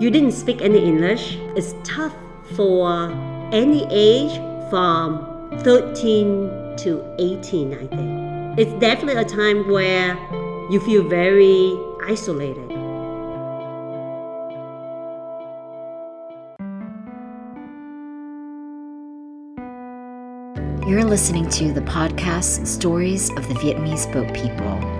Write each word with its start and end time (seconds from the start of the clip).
you 0.00 0.10
didn't 0.10 0.32
speak 0.32 0.62
any 0.62 0.82
English, 0.82 1.36
it's 1.54 1.74
tough 1.84 2.14
for 2.56 3.12
any 3.52 3.86
age 3.90 4.34
from 4.70 5.50
13 5.62 6.74
to 6.78 7.04
18, 7.18 7.74
I 7.74 7.86
think. 7.86 8.58
It's 8.58 8.72
definitely 8.80 9.20
a 9.20 9.26
time 9.26 9.68
where 9.70 10.16
you 10.70 10.80
feel 10.80 11.06
very 11.06 11.78
isolated. 12.06 12.70
You're 20.88 21.04
listening 21.04 21.48
to 21.50 21.74
the 21.74 21.82
podcast 21.82 22.66
Stories 22.66 23.28
of 23.36 23.46
the 23.48 23.54
Vietnamese 23.54 24.10
Boat 24.12 24.32
People. 24.32 24.99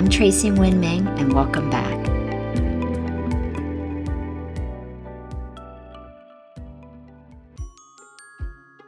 I'm 0.00 0.08
Tracy 0.08 0.48
Nguyen 0.48 0.78
Meng, 0.78 1.06
and 1.18 1.34
welcome 1.34 1.68
back. 1.68 2.08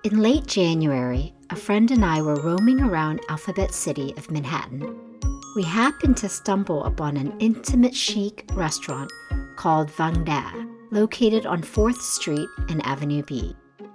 In 0.05 0.23
late 0.23 0.47
January, 0.47 1.35
a 1.51 1.55
friend 1.55 1.91
and 1.91 2.02
I 2.02 2.23
were 2.23 2.37
roaming 2.37 2.80
around 2.80 3.21
Alphabet 3.29 3.75
City 3.75 4.15
of 4.16 4.30
Manhattan. 4.30 5.21
We 5.55 5.65
happened 5.65 6.16
to 6.16 6.30
stumble 6.30 6.83
upon 6.85 7.19
an 7.19 7.38
intimate 7.41 7.95
chic 7.95 8.49
restaurant 8.55 9.13
called 9.57 9.91
Van 9.91 10.24
Da, 10.24 10.51
located 10.93 11.45
on 11.45 11.60
4th 11.60 12.01
Street 12.01 12.49
and 12.71 12.80
Avenue 12.87 13.23
B. 13.24 13.55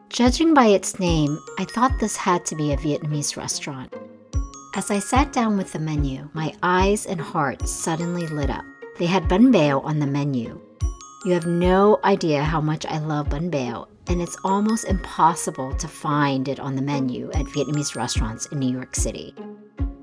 Judging 0.10 0.54
by 0.54 0.68
its 0.68 1.00
name, 1.00 1.36
I 1.58 1.66
thought 1.66 2.00
this 2.00 2.16
had 2.16 2.46
to 2.46 2.56
be 2.56 2.74
a 2.74 2.78
Vietnamese 2.78 3.36
restaurant. 3.36 3.92
As 4.78 4.92
I 4.92 5.00
sat 5.00 5.34
down 5.34 5.58
with 5.58 5.74
the 5.74 5.80
menu, 5.80 6.30
my 6.34 6.54
eyes 6.62 7.08
and 7.08 7.20
heart 7.20 7.68
suddenly 7.68 8.28
lit 8.28 8.52
up. 8.52 8.64
They 9.00 9.08
had 9.08 9.24
banh 9.24 9.52
beo 9.52 9.84
on 9.84 9.98
the 9.98 10.06
menu. 10.06 10.62
You 11.26 11.34
have 11.34 11.48
no 11.48 12.00
idea 12.04 12.44
how 12.44 12.62
much 12.62 12.86
I 12.86 13.00
love 13.00 13.30
banh 13.30 13.50
beo, 13.50 13.88
and 14.06 14.22
it's 14.22 14.38
almost 14.44 14.86
impossible 14.86 15.74
to 15.78 15.88
find 15.88 16.48
it 16.48 16.60
on 16.60 16.76
the 16.76 16.84
menu 16.84 17.32
at 17.32 17.48
Vietnamese 17.48 17.96
restaurants 17.96 18.46
in 18.52 18.60
New 18.60 18.72
York 18.72 18.96
City. 18.96 19.34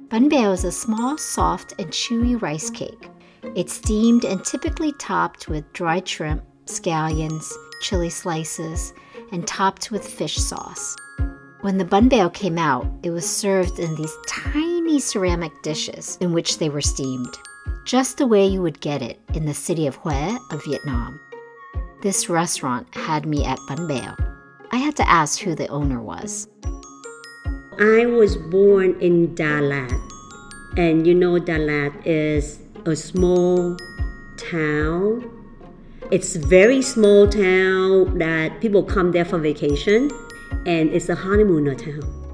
Banh 0.09 0.29
beo 0.29 0.53
is 0.53 0.65
a 0.65 0.73
small, 0.73 1.17
soft, 1.19 1.75
and 1.79 1.93
chewy 1.93 2.43
rice 2.43 2.69
cake. 2.69 3.09
It's 3.55 3.75
steamed 3.75 4.25
and 4.25 4.45
typically 4.45 4.93
topped 4.99 5.47
with 5.47 5.73
dried 5.73 6.09
shrimp, 6.09 6.43
scallions, 6.67 7.49
chili 7.81 8.11
slices, 8.11 8.93
and 9.31 9.47
topped 9.47 9.93
with 9.93 10.05
fish 10.05 10.35
sauce. 10.35 10.97
When 11.65 11.79
the 11.79 11.85
banh 11.87 12.11
beo 12.11 12.31
came 12.31 12.59
out, 12.59 12.87
it 13.03 13.09
was 13.09 13.25
served 13.25 13.79
in 13.79 13.95
these 13.95 14.15
tiny 14.29 15.01
ceramic 15.01 15.63
dishes 15.63 16.19
in 16.21 16.35
which 16.35 16.59
they 16.59 16.69
were 16.69 16.83
steamed, 16.83 17.39
just 17.87 18.19
the 18.19 18.27
way 18.27 18.45
you 18.45 18.61
would 18.61 18.83
get 18.83 19.01
it 19.01 19.19
in 19.33 19.47
the 19.47 19.55
city 19.55 19.87
of 19.87 19.97
Hue 20.03 20.39
of 20.51 20.63
Vietnam. 20.67 21.19
This 22.03 22.29
restaurant 22.29 22.95
had 22.95 23.25
me 23.25 23.47
at 23.47 23.59
Banh 23.61 23.89
Beo. 23.89 24.15
I 24.73 24.77
had 24.77 24.95
to 24.97 25.09
ask 25.09 25.41
who 25.41 25.55
the 25.55 25.67
owner 25.69 26.03
was. 26.03 26.49
I 27.81 28.05
was 28.05 28.37
born 28.37 29.01
in 29.01 29.35
Dalat, 29.35 29.99
and 30.77 31.07
you 31.07 31.15
know 31.15 31.41
Dalat 31.41 31.95
is 32.05 32.59
a 32.85 32.95
small 32.95 33.79
town. 34.37 35.25
It's 36.11 36.37
very 36.37 36.83
small 36.83 37.27
town 37.27 38.19
that 38.19 38.61
people 38.61 38.83
come 38.83 39.13
there 39.13 39.25
for 39.25 39.39
vacation, 39.39 40.11
and 40.67 40.91
it's 40.91 41.09
a 41.09 41.15
honeymooner 41.15 41.75
town. 41.75 42.25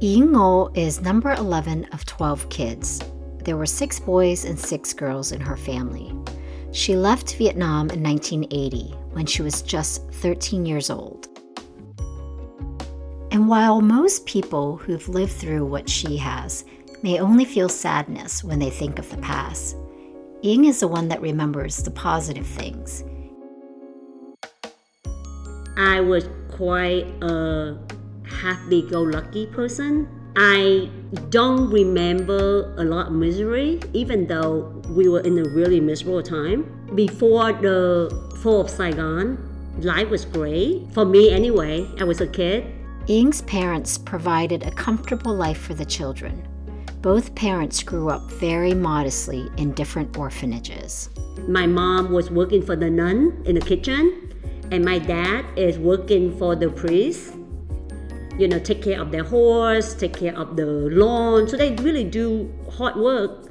Yen 0.00 0.28
Ngo 0.28 0.76
is 0.76 1.00
number 1.00 1.32
11 1.32 1.84
of 1.92 2.04
12 2.04 2.48
kids. 2.50 3.00
There 3.44 3.56
were 3.56 3.66
six 3.66 4.00
boys 4.00 4.44
and 4.44 4.58
six 4.58 4.92
girls 4.92 5.32
in 5.32 5.40
her 5.40 5.56
family. 5.56 6.12
She 6.72 6.96
left 6.96 7.36
Vietnam 7.36 7.90
in 7.90 8.02
1980 8.02 8.94
when 9.12 9.26
she 9.26 9.42
was 9.42 9.62
just 9.62 10.10
13 10.14 10.66
years 10.66 10.90
old. 10.90 11.28
And 13.30 13.48
while 13.48 13.80
most 13.80 14.26
people 14.26 14.76
who've 14.76 15.08
lived 15.08 15.32
through 15.32 15.66
what 15.66 15.88
she 15.88 16.16
has 16.16 16.64
may 17.02 17.18
only 17.20 17.44
feel 17.44 17.68
sadness 17.68 18.42
when 18.42 18.58
they 18.58 18.70
think 18.70 18.98
of 18.98 19.08
the 19.10 19.18
past, 19.18 19.76
Yen 20.42 20.64
is 20.64 20.80
the 20.80 20.88
one 20.88 21.08
that 21.08 21.22
remembers 21.22 21.78
the 21.78 21.90
positive 21.90 22.46
things. 22.46 23.04
I 25.76 26.00
was 26.00 26.28
quite 26.54 27.06
a 27.22 27.76
happy 28.24 28.82
go 28.88 29.02
lucky 29.02 29.46
person. 29.46 30.08
I 30.36 30.90
don't 31.28 31.70
remember 31.70 32.74
a 32.76 32.84
lot 32.84 33.06
of 33.08 33.12
misery, 33.12 33.80
even 33.92 34.26
though 34.26 34.82
we 34.90 35.08
were 35.08 35.20
in 35.20 35.38
a 35.38 35.44
really 35.50 35.80
miserable 35.80 36.22
time. 36.22 36.64
Before 36.94 37.52
the 37.52 38.10
fall 38.42 38.62
of 38.62 38.70
Saigon, 38.70 39.38
life 39.80 40.10
was 40.10 40.24
great. 40.24 40.92
For 40.92 41.04
me, 41.04 41.30
anyway, 41.30 41.88
I 42.00 42.04
was 42.04 42.20
a 42.20 42.26
kid. 42.26 42.66
Yen's 43.06 43.42
parents 43.42 43.98
provided 43.98 44.64
a 44.64 44.70
comfortable 44.72 45.34
life 45.34 45.58
for 45.58 45.74
the 45.74 45.84
children. 45.84 46.48
Both 47.00 47.34
parents 47.34 47.82
grew 47.82 48.08
up 48.08 48.30
very 48.32 48.74
modestly 48.74 49.48
in 49.58 49.72
different 49.74 50.16
orphanages. 50.16 51.10
My 51.46 51.66
mom 51.66 52.12
was 52.12 52.30
working 52.30 52.62
for 52.62 52.76
the 52.76 52.90
nun 52.90 53.42
in 53.44 53.56
the 53.56 53.60
kitchen, 53.60 54.33
and 54.70 54.84
my 54.84 54.98
dad 54.98 55.44
is 55.56 55.78
working 55.78 56.36
for 56.38 56.56
the 56.56 56.70
priest. 56.70 57.34
You 58.38 58.48
know, 58.48 58.58
take 58.58 58.82
care 58.82 59.00
of 59.00 59.12
their 59.12 59.22
horse, 59.22 59.94
take 59.94 60.18
care 60.18 60.36
of 60.36 60.56
the 60.56 60.66
lawn. 60.66 61.48
So 61.48 61.56
they 61.56 61.72
really 61.76 62.04
do 62.04 62.52
hard 62.72 62.96
work. 62.96 63.50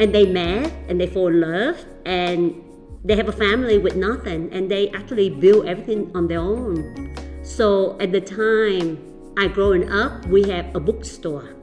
And 0.00 0.12
they 0.12 0.26
met 0.26 0.72
and 0.88 1.00
they 1.00 1.06
fall 1.06 1.28
in 1.28 1.40
love 1.40 1.84
and 2.04 2.60
they 3.04 3.14
have 3.16 3.28
a 3.28 3.32
family 3.32 3.78
with 3.78 3.94
nothing 3.94 4.52
and 4.52 4.68
they 4.70 4.88
actually 4.90 5.30
build 5.30 5.66
everything 5.66 6.10
on 6.16 6.26
their 6.26 6.40
own. 6.40 7.14
So 7.44 7.96
at 8.00 8.10
the 8.10 8.20
time 8.20 8.98
I 9.36 9.46
growing 9.46 9.92
up, 9.92 10.24
we 10.26 10.48
have 10.48 10.74
a 10.74 10.80
bookstore 10.80 11.54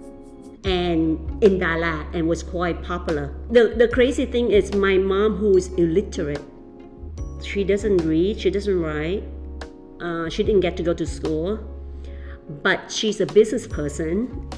and 0.64 1.18
in 1.44 1.60
Dalat 1.60 2.14
and 2.14 2.28
was 2.28 2.44
quite 2.44 2.84
popular. 2.84 3.36
The, 3.50 3.74
the 3.76 3.88
crazy 3.88 4.26
thing 4.26 4.52
is 4.52 4.74
my 4.74 4.98
mom 4.98 5.38
who 5.38 5.58
is 5.58 5.68
illiterate. 5.74 6.44
She 7.44 7.64
doesn't 7.64 7.98
read, 7.98 8.40
she 8.40 8.50
doesn't 8.50 8.80
write. 8.80 9.24
Uh, 10.02 10.30
she 10.30 10.44
didn't 10.44 10.62
get 10.62 10.78
to 10.78 10.84
go 10.84 10.94
to 10.94 11.06
school, 11.06 11.60
but 12.64 12.92
she's 12.92 13.22
a 13.22 13.26
business 13.26 13.68
person. 13.68 14.50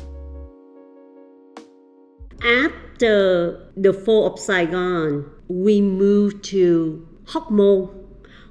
After 2.41 3.71
the 3.75 3.93
fall 3.93 4.33
of 4.33 4.39
Saigon, 4.39 5.29
we 5.47 5.81
moved 5.81 6.43
to 6.45 7.07
Hoc 7.27 7.49
Mon. 7.49 7.89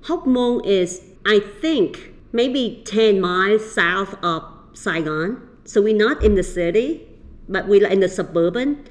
Hoc 0.03 0.27
Mon 0.27 0.65
is, 0.65 1.03
I 1.27 1.41
think, 1.61 2.13
maybe 2.33 2.83
10 2.87 3.21
miles 3.21 3.73
south 3.73 4.15
of 4.23 4.43
Saigon. 4.73 5.49
So 5.65 5.81
we're 5.83 5.97
not 5.97 6.23
in 6.25 6.35
the 6.35 6.43
city, 6.43 7.07
but 7.49 7.69
we're 7.69 7.87
in 7.87 8.01
the 8.01 8.09
suburban. 8.09 8.85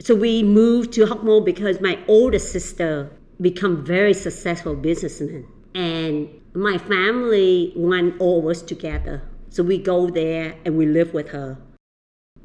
So 0.00 0.14
we 0.14 0.42
moved 0.42 0.92
to 0.94 1.06
Hoc 1.06 1.24
Mon 1.24 1.44
because 1.44 1.80
my 1.80 1.98
older 2.06 2.38
sister 2.38 3.10
become 3.40 3.84
very 3.84 4.14
successful 4.14 4.74
businessman. 4.74 5.46
And 5.74 6.28
my 6.54 6.78
family 6.78 7.72
went 7.76 8.20
all 8.20 8.40
of 8.40 8.46
us 8.46 8.62
together. 8.62 9.22
So 9.50 9.62
we 9.62 9.78
go 9.78 10.08
there 10.08 10.56
and 10.64 10.76
we 10.76 10.86
live 10.86 11.12
with 11.14 11.28
her. 11.30 11.58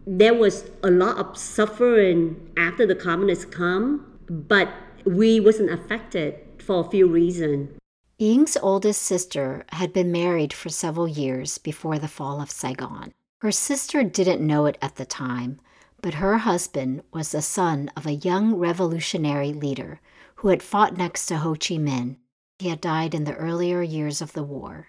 There 0.06 0.34
was 0.34 0.70
a 0.84 0.90
lot 0.90 1.18
of 1.18 1.38
suffering 1.38 2.52
after 2.58 2.86
the 2.86 2.96
communists 2.96 3.46
come, 3.46 4.18
but 4.30 4.70
we 5.06 5.40
wasn't 5.40 5.72
affected 5.72 6.36
for 6.60 6.86
a 6.86 6.90
few 6.90 7.08
reasons. 7.08 7.70
Yen's 8.18 8.58
oldest 8.62 9.02
sister 9.02 9.66
had 9.70 9.94
been 9.94 10.12
married 10.12 10.54
for 10.54 10.70
several 10.70 11.08
years 11.08 11.58
before 11.58 11.98
the 11.98 12.08
fall 12.08 12.42
of 12.42 12.52
Saigon. 12.52 13.12
Her 13.40 13.52
sister 13.52 14.04
didn't 14.04 14.46
know 14.46 14.68
it 14.68 14.78
at 14.82 14.96
the 14.96 15.06
time, 15.06 15.60
but 16.02 16.16
her 16.16 16.40
husband 16.40 17.02
was 17.12 17.32
the 17.32 17.42
son 17.42 17.90
of 17.98 18.06
a 18.06 18.14
young 18.14 18.56
revolutionary 18.56 19.54
leader 19.54 20.00
who 20.42 20.48
had 20.48 20.64
fought 20.64 20.98
next 20.98 21.28
to 21.28 21.38
Ho 21.38 21.52
Chi 21.52 21.76
Minh. 21.76 22.18
He 22.58 22.70
had 22.70 22.82
died 22.82 23.14
in 23.14 23.26
the 23.26 23.36
earlier 23.36 23.84
years 23.84 24.24
of 24.24 24.34
the 24.34 24.42
war. 24.42 24.88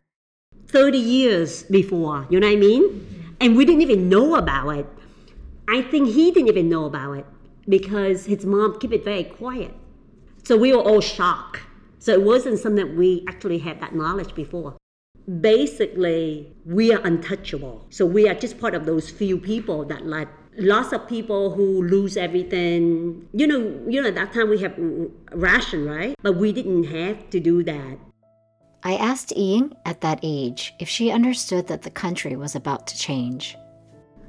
30 0.69 0.97
years 0.97 1.65
before, 1.65 2.27
you 2.31 2.41
know 2.41 2.47
what 2.47 2.55
I 2.55 2.57
mean? 2.57 3.37
And 3.39 3.55
we 3.55 3.67
didn't 3.67 3.83
even 3.83 4.09
know 4.09 4.37
about 4.37 4.71
it. 4.71 4.87
I 5.69 5.83
think 5.83 6.09
he 6.09 6.31
didn't 6.31 6.49
even 6.49 6.71
know 6.71 6.87
about 6.87 7.19
it 7.19 7.27
because 7.69 8.25
his 8.25 8.47
mom 8.47 8.79
kept 8.79 8.95
it 8.95 9.05
very 9.05 9.25
quiet. 9.25 9.75
So 10.43 10.57
we 10.57 10.73
were 10.73 10.83
all 10.83 11.03
shocked. 11.03 11.61
So 11.99 12.13
it 12.13 12.23
wasn't 12.23 12.59
something 12.59 12.87
that 12.87 12.97
we 12.97 13.23
actually 13.29 13.59
had 13.59 13.79
that 13.81 13.95
knowledge 13.95 14.35
before 14.35 14.77
basically 15.41 16.53
we 16.65 16.93
are 16.93 17.01
untouchable. 17.07 17.87
So 17.91 18.05
we 18.05 18.29
are 18.29 18.35
just 18.35 18.59
part 18.59 18.75
of 18.75 18.87
those 18.87 19.11
few 19.11 19.39
people 19.39 19.85
that 19.85 20.07
like 20.07 20.29
lots 20.57 20.93
of 20.93 21.09
people 21.09 21.55
who 21.55 21.83
lose 21.83 22.17
everything. 22.17 23.29
You 23.33 23.47
know, 23.47 23.59
you 23.89 24.03
know 24.03 24.09
at 24.09 24.15
that 24.17 24.33
time 24.33 24.51
we 24.51 24.59
have 24.61 24.75
ration, 25.33 25.87
right? 25.87 26.15
But 26.23 26.37
we 26.37 26.53
didn't 26.53 26.85
have 26.85 27.31
to 27.31 27.41
do 27.41 27.63
that. 27.65 27.99
I 28.85 28.95
asked 28.97 29.33
Yen 29.37 29.75
at 29.87 30.01
that 30.01 30.19
age 30.23 30.75
if 30.81 30.89
she 30.89 31.11
understood 31.13 31.69
that 31.69 31.83
the 31.83 31.91
country 31.91 32.35
was 32.37 32.55
about 32.57 32.87
to 32.89 32.99
change. 32.99 33.57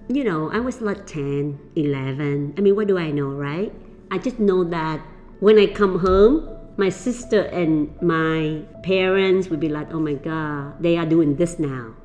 you 0.10 0.24
know, 0.24 0.52
I 0.52 0.60
was 0.60 0.82
like 0.82 1.08
10, 1.08 1.58
11. 1.76 2.56
I 2.58 2.62
mean, 2.62 2.76
what 2.76 2.88
do 2.88 2.98
I 2.98 3.10
know, 3.10 3.30
right? 3.30 3.72
I 4.12 4.18
just 4.18 4.38
know 4.38 4.64
that 4.66 5.00
when 5.40 5.58
I 5.58 5.66
come 5.68 6.00
home, 6.00 6.48
my 6.78 6.90
sister 6.90 7.42
and 7.44 7.90
my 8.02 8.62
parents 8.84 9.50
would 9.50 9.60
be 9.60 9.70
like, 9.70 9.94
oh 9.94 10.00
my 10.00 10.14
God, 10.14 10.76
they 10.82 10.98
are 10.98 11.06
doing 11.06 11.36
this 11.36 11.58
now. 11.58 11.96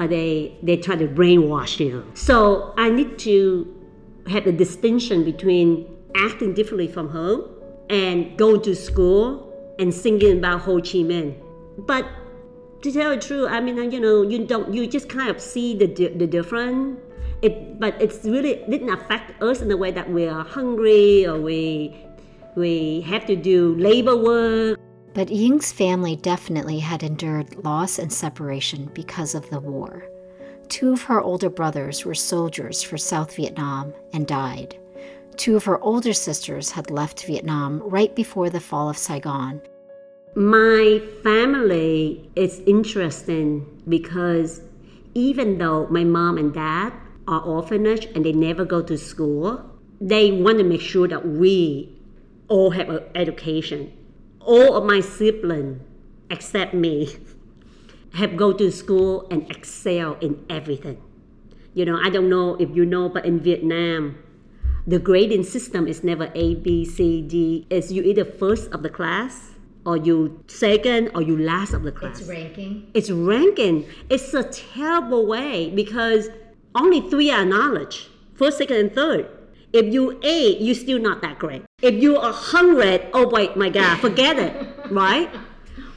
Or 0.00 0.08
they, 0.08 0.56
they 0.62 0.78
try 0.78 0.96
to 0.96 1.06
brainwash 1.06 1.78
you. 1.78 2.10
So 2.14 2.72
I 2.78 2.88
need 2.88 3.18
to 3.20 3.68
have 4.28 4.46
a 4.46 4.52
distinction 4.52 5.24
between 5.24 5.86
acting 6.16 6.54
differently 6.54 6.88
from 6.88 7.10
home 7.10 7.50
and 7.90 8.38
going 8.38 8.62
to 8.62 8.74
school 8.74 9.74
and 9.78 9.92
singing 9.92 10.38
about 10.38 10.62
Ho 10.62 10.76
Chi 10.76 11.04
Minh. 11.04 11.34
But 11.76 12.06
to 12.80 12.90
tell 12.90 13.10
the 13.10 13.18
truth, 13.18 13.50
I 13.50 13.60
mean, 13.60 13.78
uh, 13.78 13.82
you 13.82 14.00
know, 14.00 14.22
you 14.22 14.46
don't, 14.46 14.72
you 14.72 14.86
just 14.86 15.10
kind 15.10 15.28
of 15.28 15.38
see 15.38 15.76
the, 15.76 15.86
the 15.86 16.26
difference. 16.26 16.98
It, 17.42 17.78
but 17.78 18.00
it's 18.00 18.24
really 18.24 18.64
didn't 18.68 18.90
affect 18.90 19.42
us 19.42 19.60
in 19.60 19.68
the 19.68 19.76
way 19.76 19.90
that 19.90 20.10
we 20.10 20.28
are 20.28 20.44
hungry 20.44 21.26
or 21.26 21.40
we 21.40 21.96
we 22.54 23.00
have 23.02 23.24
to 23.26 23.36
do 23.36 23.74
labor 23.76 24.16
work. 24.16 24.78
But 25.12 25.30
Yen's 25.30 25.72
family 25.72 26.16
definitely 26.16 26.78
had 26.78 27.02
endured 27.02 27.64
loss 27.64 27.98
and 27.98 28.12
separation 28.12 28.90
because 28.94 29.34
of 29.34 29.48
the 29.50 29.60
war. 29.60 30.04
Two 30.68 30.92
of 30.92 31.02
her 31.02 31.20
older 31.20 31.50
brothers 31.50 32.04
were 32.04 32.14
soldiers 32.14 32.80
for 32.80 32.96
South 32.96 33.34
Vietnam 33.34 33.92
and 34.12 34.26
died. 34.26 34.78
Two 35.36 35.56
of 35.56 35.64
her 35.64 35.80
older 35.80 36.12
sisters 36.12 36.70
had 36.70 36.90
left 36.90 37.24
Vietnam 37.26 37.80
right 37.80 38.14
before 38.14 38.50
the 38.50 38.60
fall 38.60 38.88
of 38.88 38.96
Saigon. 38.96 39.60
My 40.36 41.02
family 41.24 42.30
is 42.36 42.60
interesting 42.60 43.82
because 43.88 44.60
even 45.14 45.58
though 45.58 45.88
my 45.88 46.04
mom 46.04 46.38
and 46.38 46.54
dad 46.54 46.92
are 47.26 47.40
orphanage 47.40 48.06
and 48.14 48.24
they 48.24 48.32
never 48.32 48.64
go 48.64 48.80
to 48.82 48.96
school, 48.96 49.60
they 50.00 50.30
want 50.30 50.58
to 50.58 50.64
make 50.64 50.80
sure 50.80 51.08
that 51.08 51.26
we 51.26 51.98
all 52.46 52.70
have 52.70 52.88
an 52.88 53.02
education. 53.16 53.92
All 54.40 54.76
of 54.76 54.84
my 54.84 55.00
siblings, 55.00 55.82
except 56.30 56.74
me, 56.74 57.16
have 58.14 58.36
go 58.36 58.52
to 58.52 58.70
school 58.70 59.26
and 59.30 59.50
excel 59.50 60.14
in 60.20 60.44
everything. 60.48 61.00
You 61.74 61.84
know, 61.84 62.00
I 62.02 62.10
don't 62.10 62.28
know 62.28 62.56
if 62.56 62.74
you 62.74 62.84
know, 62.84 63.08
but 63.08 63.24
in 63.24 63.40
Vietnam, 63.40 64.18
the 64.86 64.98
grading 64.98 65.44
system 65.44 65.86
is 65.86 66.02
never 66.02 66.32
A, 66.34 66.56
B, 66.56 66.84
C, 66.84 67.22
D. 67.22 67.66
It's 67.70 67.92
you 67.92 68.02
either 68.02 68.24
first 68.24 68.72
of 68.72 68.82
the 68.82 68.88
class 68.88 69.52
or 69.86 69.96
you 69.96 70.42
second 70.48 71.10
or 71.14 71.22
you 71.22 71.38
last 71.38 71.72
of 71.72 71.82
the 71.82 71.92
class. 71.92 72.20
It's 72.20 72.28
ranking. 72.28 72.90
It's 72.94 73.10
ranking. 73.10 73.86
It's 74.08 74.34
a 74.34 74.44
terrible 74.44 75.26
way 75.26 75.70
because 75.70 76.28
only 76.74 77.08
three 77.08 77.30
are 77.30 77.44
knowledge. 77.44 78.08
First, 78.34 78.58
second, 78.58 78.76
and 78.76 78.94
third. 78.94 79.28
If 79.72 79.92
you 79.92 80.18
eight, 80.22 80.60
you're 80.60 80.74
still 80.74 80.98
not 80.98 81.22
that 81.22 81.38
great. 81.38 81.62
If 81.80 82.02
you 82.02 82.16
are 82.16 82.32
hundred, 82.32 83.06
oh 83.12 83.28
wait, 83.28 83.56
my 83.56 83.68
God, 83.68 84.00
forget 84.00 84.36
it, 84.38 84.52
right? 84.90 85.30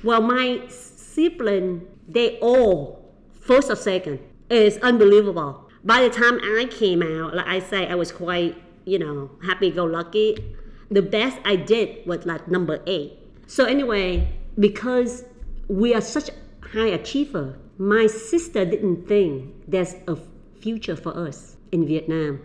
Well, 0.04 0.22
my 0.22 0.62
sibling, 0.68 1.88
they 2.08 2.38
all 2.40 3.14
first 3.42 3.72
or 3.72 3.76
second. 3.76 4.20
It's 4.50 4.78
unbelievable. 4.78 5.70
By 5.84 6.04
the 6.04 6.10
time 6.10 6.40
I 6.44 6.66
came 6.70 7.02
out, 7.02 7.36
like 7.36 7.48
I 7.48 7.60
say, 7.60 7.88
I 7.88 7.96
was 7.96 8.12
quite, 8.12 8.56
you 8.86 9.00
know, 9.00 9.32
happy-go-lucky. 9.44 10.56
The 10.92 11.02
best 11.02 11.40
I 11.44 11.56
did 11.56 12.06
was 12.06 12.26
like 12.26 12.48
number 12.48 12.84
eight. 12.86 13.18
So 13.48 13.66
anyway, 13.66 14.30
because 14.60 15.26
we 15.68 15.96
are 15.96 16.02
such 16.02 16.30
high 16.62 16.90
achiever, 16.90 17.58
my 17.78 18.06
sister 18.06 18.66
didn't 18.66 19.08
think 19.08 19.52
there's 19.68 19.96
a 20.08 20.18
future 20.62 20.96
for 20.96 21.18
us 21.18 21.58
in 21.72 21.88
Vietnam 21.88 22.40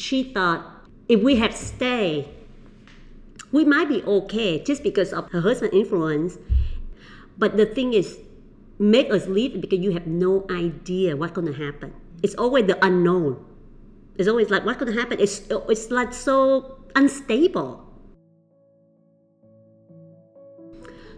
she 0.00 0.32
thought 0.32 0.64
if 1.08 1.22
we 1.22 1.36
had 1.36 1.54
stayed, 1.54 2.28
we 3.52 3.64
might 3.64 3.88
be 3.88 4.02
okay 4.04 4.62
just 4.62 4.82
because 4.82 5.12
of 5.12 5.30
her 5.30 5.40
husband's 5.40 5.74
influence. 5.74 6.38
But 7.38 7.56
the 7.56 7.66
thing 7.66 7.94
is, 7.94 8.18
make 8.78 9.10
us 9.10 9.26
leave 9.26 9.60
because 9.60 9.78
you 9.78 9.92
have 9.92 10.06
no 10.06 10.46
idea 10.50 11.16
what's 11.16 11.32
going 11.32 11.46
to 11.46 11.52
happen. 11.52 11.94
It's 12.22 12.34
always 12.34 12.66
the 12.66 12.84
unknown. 12.84 13.44
It's 14.16 14.28
always 14.28 14.50
like 14.50 14.64
what's 14.64 14.78
going 14.78 14.92
to 14.92 14.98
happen. 14.98 15.20
It's 15.20 15.42
it's 15.48 15.90
like 15.90 16.12
so 16.12 16.78
unstable. 16.96 17.84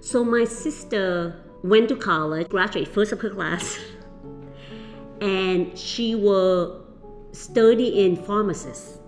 So 0.00 0.24
my 0.24 0.44
sister 0.44 1.36
went 1.62 1.88
to 1.88 1.96
college, 1.96 2.48
graduated 2.48 2.92
first 2.92 3.12
of 3.12 3.20
her 3.20 3.30
class, 3.30 3.78
and 5.20 5.76
she 5.76 6.14
will 6.14 6.79
study 7.32 8.04
in 8.04 8.16
pharmacist. 8.16 9.00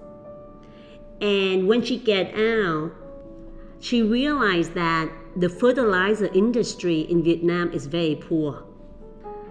And 1.21 1.69
when 1.69 1.85
she 1.85 1.99
get 1.99 2.35
out, 2.35 2.93
she 3.81 4.03
realized 4.03 4.75
that 4.75 5.11
the 5.37 5.49
fertilizer 5.49 6.27
industry 6.35 7.01
in 7.01 7.23
Vietnam 7.23 7.73
is 7.73 7.87
very 7.87 8.17
poor. 8.17 8.65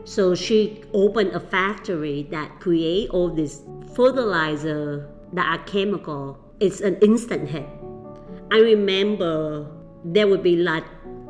So 0.04 0.36
she 0.36 0.84
opened 0.94 1.32
a 1.32 1.40
factory 1.40 2.28
that 2.32 2.60
create 2.60 3.10
all 3.10 3.30
this 3.30 3.62
fertilizer 3.94 5.10
that 5.34 5.46
are 5.46 5.64
chemical. 5.66 6.38
It's 6.60 6.82
an 6.82 6.98
instant 7.02 7.50
hit. 7.50 7.68
I 8.52 8.58
remember 8.58 9.68
there 10.04 10.28
would 10.28 10.44
be 10.44 10.58
like 10.58 10.84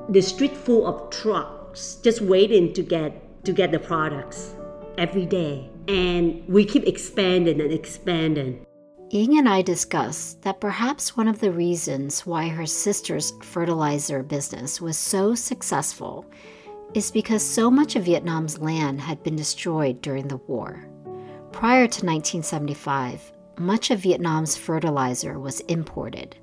the 0.09 0.21
street 0.21 0.55
full 0.55 0.87
of 0.87 1.09
trucks 1.11 1.95
just 2.03 2.21
waiting 2.21 2.73
to 2.73 2.81
get 2.81 3.43
to 3.45 3.51
get 3.51 3.71
the 3.71 3.79
products 3.79 4.53
every 4.97 5.25
day 5.25 5.70
and 5.91 6.47
we 6.47 6.63
keep 6.63 6.87
expanding 6.87 7.59
and 7.59 7.73
expanding. 7.73 8.65
Yen 9.09 9.39
and 9.39 9.49
I 9.49 9.61
discussed 9.61 10.41
that 10.43 10.61
perhaps 10.61 11.17
one 11.17 11.27
of 11.27 11.41
the 11.41 11.51
reasons 11.51 12.25
why 12.25 12.47
her 12.47 12.65
sister's 12.65 13.33
fertilizer 13.43 14.23
business 14.23 14.79
was 14.79 14.97
so 14.97 15.35
successful 15.35 16.25
is 16.93 17.11
because 17.11 17.43
so 17.43 17.69
much 17.69 17.97
of 17.97 18.05
Vietnam's 18.05 18.57
land 18.59 19.01
had 19.01 19.21
been 19.21 19.35
destroyed 19.35 20.01
during 20.01 20.29
the 20.29 20.37
war. 20.47 20.87
Prior 21.51 21.87
to 21.87 22.05
1975, 22.05 23.33
much 23.57 23.91
of 23.91 23.99
Vietnam's 23.99 24.55
fertilizer 24.55 25.39
was 25.39 25.59
imported. 25.61 26.37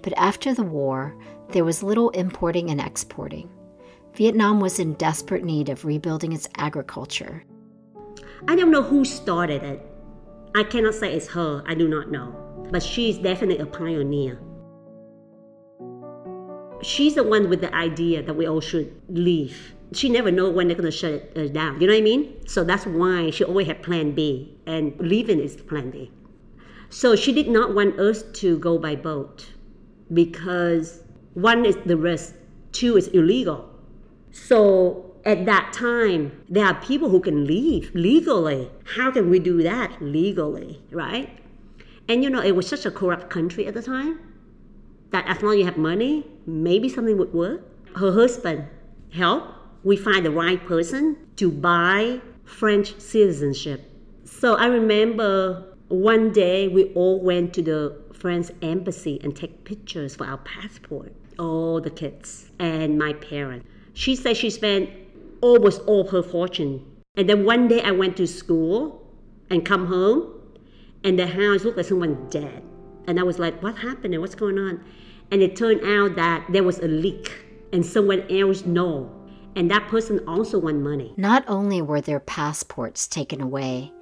But 0.00 0.14
after 0.16 0.54
the 0.54 0.62
war, 0.62 1.14
there 1.50 1.64
was 1.64 1.82
little 1.82 2.08
importing 2.10 2.70
and 2.70 2.80
exporting. 2.80 3.50
Vietnam 4.14 4.58
was 4.58 4.78
in 4.78 4.94
desperate 4.94 5.44
need 5.44 5.68
of 5.68 5.84
rebuilding 5.84 6.32
its 6.32 6.48
agriculture 6.56 7.44
I 8.48 8.56
don't 8.56 8.70
know 8.70 8.82
who 8.82 9.04
started 9.04 9.62
it. 9.62 9.82
I 10.54 10.62
cannot 10.64 10.94
say 10.94 11.14
it's 11.14 11.28
her, 11.28 11.62
I 11.66 11.74
do 11.74 11.88
not 11.88 12.10
know. 12.10 12.34
But 12.70 12.82
she's 12.82 13.18
definitely 13.18 13.58
a 13.58 13.66
pioneer. 13.66 14.40
She's 16.82 17.14
the 17.14 17.22
one 17.22 17.48
with 17.48 17.60
the 17.60 17.74
idea 17.74 18.22
that 18.22 18.34
we 18.34 18.46
all 18.46 18.60
should 18.60 19.00
leave. 19.08 19.74
She 19.92 20.08
never 20.08 20.30
know 20.30 20.50
when 20.50 20.68
they're 20.68 20.76
gonna 20.76 20.90
shut 20.90 21.12
it 21.12 21.32
uh, 21.36 21.48
down. 21.52 21.80
You 21.80 21.86
know 21.86 21.92
what 21.92 21.98
I 21.98 22.02
mean? 22.02 22.46
So 22.46 22.64
that's 22.64 22.86
why 22.86 23.30
she 23.30 23.44
always 23.44 23.66
had 23.66 23.82
plan 23.82 24.12
B, 24.12 24.58
and 24.66 24.94
leaving 24.98 25.40
is 25.40 25.56
plan 25.56 25.90
B. 25.90 26.10
So 26.90 27.16
she 27.16 27.32
did 27.32 27.48
not 27.48 27.74
want 27.74 27.98
us 27.98 28.22
to 28.40 28.58
go 28.58 28.78
by 28.78 28.96
boat 28.96 29.46
because 30.12 31.02
one 31.34 31.64
is 31.64 31.76
the 31.84 31.96
risk, 31.96 32.34
two 32.72 32.96
is 32.96 33.08
illegal. 33.08 33.68
So 34.30 35.05
at 35.26 35.44
that 35.44 35.72
time, 35.72 36.32
there 36.48 36.64
are 36.64 36.74
people 36.74 37.08
who 37.10 37.20
can 37.20 37.46
leave 37.46 37.92
legally. 37.94 38.70
How 38.84 39.10
can 39.10 39.28
we 39.28 39.40
do 39.40 39.60
that 39.64 40.00
legally, 40.00 40.80
right? 40.92 41.28
And 42.08 42.22
you 42.22 42.30
know, 42.30 42.40
it 42.40 42.54
was 42.54 42.68
such 42.68 42.86
a 42.86 42.90
corrupt 42.92 43.28
country 43.28 43.66
at 43.66 43.74
the 43.74 43.82
time 43.82 44.20
that 45.10 45.26
as 45.26 45.42
long 45.42 45.54
as 45.54 45.58
you 45.58 45.64
have 45.64 45.76
money, 45.76 46.24
maybe 46.46 46.88
something 46.88 47.18
would 47.18 47.34
work. 47.34 47.62
Her 47.96 48.12
husband 48.12 48.68
helped. 49.12 49.52
We 49.82 49.96
find 49.96 50.24
the 50.24 50.30
right 50.30 50.64
person 50.64 51.16
to 51.36 51.50
buy 51.50 52.20
French 52.44 52.98
citizenship. 53.00 53.82
So 54.24 54.54
I 54.54 54.66
remember 54.66 55.74
one 55.88 56.32
day 56.32 56.68
we 56.68 56.92
all 56.94 57.20
went 57.20 57.52
to 57.54 57.62
the 57.62 57.96
French 58.12 58.50
embassy 58.62 59.20
and 59.24 59.34
take 59.34 59.64
pictures 59.64 60.14
for 60.14 60.26
our 60.26 60.38
passport. 60.38 61.12
All 61.38 61.80
the 61.80 61.90
kids 61.90 62.50
and 62.60 62.96
my 62.96 63.12
parents. 63.14 63.66
She 63.94 64.14
said 64.14 64.36
she 64.36 64.50
spent 64.50 64.90
almost 65.40 65.82
all 65.86 66.08
her 66.08 66.22
fortune. 66.22 66.84
And 67.16 67.28
then 67.28 67.44
one 67.44 67.68
day 67.68 67.82
I 67.82 67.92
went 67.92 68.16
to 68.18 68.26
school 68.26 69.10
and 69.50 69.64
come 69.64 69.86
home, 69.86 70.32
and 71.04 71.18
the 71.18 71.26
house 71.26 71.64
looked 71.64 71.76
like 71.76 71.86
someone 71.86 72.28
dead. 72.30 72.62
And 73.06 73.20
I 73.20 73.22
was 73.22 73.38
like, 73.38 73.62
what 73.62 73.76
happened 73.78 74.14
and 74.14 74.20
what's 74.20 74.34
going 74.34 74.58
on? 74.58 74.84
And 75.30 75.42
it 75.42 75.56
turned 75.56 75.82
out 75.84 76.16
that 76.16 76.46
there 76.50 76.62
was 76.64 76.78
a 76.80 76.88
leak, 76.88 77.32
and 77.72 77.84
someone 77.84 78.24
else 78.30 78.64
know. 78.66 79.10
And 79.54 79.70
that 79.70 79.88
person 79.88 80.20
also 80.28 80.58
won 80.58 80.82
money. 80.82 81.14
Not 81.16 81.44
only 81.48 81.80
were 81.80 82.00
their 82.00 82.20
passports 82.20 83.06
taken 83.06 83.40
away, 83.40 83.92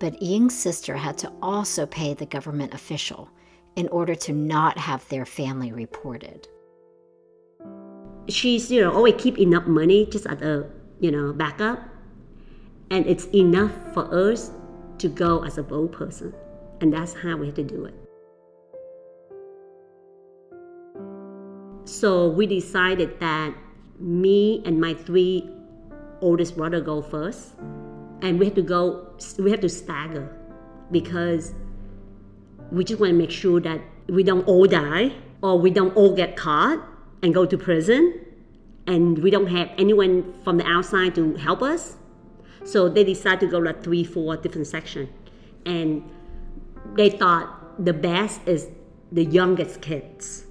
but 0.00 0.22
Ying's 0.22 0.58
sister 0.58 0.96
had 0.96 1.18
to 1.18 1.32
also 1.42 1.86
pay 1.86 2.14
the 2.14 2.26
government 2.26 2.74
official 2.74 3.28
in 3.76 3.88
order 3.88 4.14
to 4.14 4.32
not 4.32 4.78
have 4.78 5.06
their 5.08 5.26
family 5.26 5.72
reported. 5.72 6.48
She's, 8.28 8.70
you 8.70 8.80
know, 8.80 8.92
always 8.92 9.14
keep 9.18 9.38
enough 9.38 9.66
money 9.66 10.06
just 10.06 10.26
at 10.26 10.38
the 10.38 10.70
you 11.02 11.10
know, 11.10 11.32
backup. 11.32 11.80
And 12.90 13.06
it's 13.06 13.26
enough 13.34 13.72
for 13.92 14.04
us 14.14 14.52
to 14.98 15.08
go 15.08 15.44
as 15.44 15.58
a 15.58 15.62
boat 15.62 15.92
person. 15.92 16.32
And 16.80 16.92
that's 16.92 17.12
how 17.12 17.36
we 17.36 17.46
had 17.46 17.56
to 17.56 17.64
do 17.64 17.84
it. 17.86 17.94
So 21.84 22.28
we 22.28 22.46
decided 22.46 23.18
that 23.18 23.52
me 23.98 24.62
and 24.64 24.80
my 24.80 24.94
three 24.94 25.50
oldest 26.20 26.56
brother 26.56 26.80
go 26.80 27.02
first. 27.02 27.54
And 28.22 28.38
we 28.38 28.44
have 28.46 28.54
to 28.54 28.62
go, 28.62 29.08
we 29.38 29.50
have 29.50 29.60
to 29.60 29.68
stagger 29.68 30.30
because 30.92 31.52
we 32.70 32.84
just 32.84 33.00
want 33.00 33.10
to 33.10 33.18
make 33.18 33.32
sure 33.32 33.60
that 33.60 33.80
we 34.08 34.22
don't 34.22 34.46
all 34.46 34.66
die 34.66 35.12
or 35.42 35.58
we 35.58 35.70
don't 35.70 35.96
all 35.96 36.14
get 36.14 36.36
caught 36.36 36.78
and 37.24 37.34
go 37.34 37.44
to 37.44 37.58
prison 37.58 38.20
and 38.86 39.18
we 39.18 39.30
don't 39.30 39.46
have 39.46 39.70
anyone 39.78 40.34
from 40.42 40.58
the 40.58 40.66
outside 40.66 41.14
to 41.14 41.36
help 41.36 41.62
us. 41.62 41.96
So 42.64 42.88
they 42.88 43.04
decided 43.04 43.40
to 43.40 43.46
go 43.48 43.58
like 43.58 43.82
three, 43.82 44.04
four 44.04 44.36
different 44.36 44.66
sections. 44.66 45.10
And 45.66 46.08
they 46.94 47.10
thought 47.10 47.84
the 47.84 47.92
best 47.92 48.40
is 48.46 48.68
the 49.10 49.24
youngest 49.24 49.80
kids. 49.80 50.46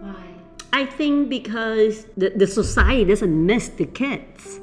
Why? 0.00 0.24
I 0.72 0.86
think 0.86 1.28
because 1.28 2.06
the, 2.16 2.30
the 2.30 2.46
society 2.46 3.04
doesn't 3.04 3.46
miss 3.46 3.68
the 3.68 3.86
kids. 3.86 4.60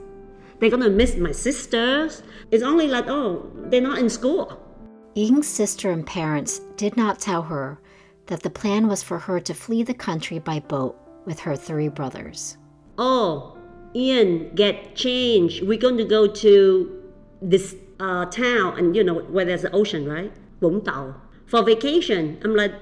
They're 0.60 0.70
gonna 0.70 0.90
miss 0.90 1.16
my 1.16 1.32
sisters. 1.32 2.24
It's 2.52 2.64
only 2.64 2.88
like, 2.88 3.06
oh, 3.08 3.52
they're 3.66 3.82
not 3.82 3.98
in 4.00 4.10
school. 4.10 4.60
Yen's 5.16 5.48
sister 5.48 5.92
and 5.92 6.06
parents 6.06 6.60
did 6.78 6.96
not 6.98 7.20
tell 7.20 7.44
her 7.44 7.80
that 8.28 8.42
the 8.42 8.50
plan 8.50 8.88
was 8.88 9.04
for 9.04 9.20
her 9.20 9.40
to 9.42 9.54
flee 9.54 9.84
the 9.84 9.94
country 9.94 10.40
by 10.40 10.60
boat 10.60 10.96
with 11.26 11.40
her 11.40 11.56
three 11.56 11.88
brothers. 11.88 12.58
Oh, 12.98 13.58
Yen, 13.94 14.54
get 14.56 14.96
changed. 14.96 15.64
We're 15.68 15.80
going 15.80 15.98
to 15.98 16.06
go 16.06 16.28
to 16.28 17.04
this 17.42 17.76
uh, 18.00 18.26
town, 18.26 18.78
and 18.78 18.96
you 18.96 19.04
know 19.04 19.20
where 19.20 19.46
there's 19.46 19.64
an 19.64 19.74
ocean, 19.74 20.08
right? 20.08 20.32
Vũng 20.62 20.84
Tàu. 20.84 21.16
For 21.46 21.64
vacation. 21.64 22.40
I'm 22.44 22.56
like, 22.56 22.74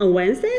on 0.00 0.12
Wednesday? 0.14 0.58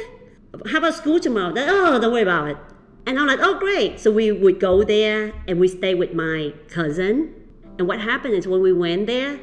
How 0.72 0.80
about 0.80 0.96
school 0.96 1.20
tomorrow? 1.20 1.54
They, 1.54 1.66
oh, 1.68 2.00
don't 2.00 2.12
worry 2.12 2.22
about 2.22 2.50
it. 2.50 2.58
And 3.06 3.20
I'm 3.20 3.28
like, 3.28 3.40
oh, 3.42 3.60
great. 3.60 4.00
So 4.00 4.12
we 4.12 4.32
would 4.32 4.60
go 4.60 4.84
there 4.84 5.34
and 5.48 5.60
we 5.60 5.68
stay 5.68 5.94
with 5.96 6.14
my 6.14 6.54
cousin. 6.70 7.34
And 7.78 7.88
what 7.88 8.02
happened 8.02 8.34
is 8.34 8.48
when 8.48 8.62
we 8.62 8.74
went 8.74 9.08
there, 9.08 9.40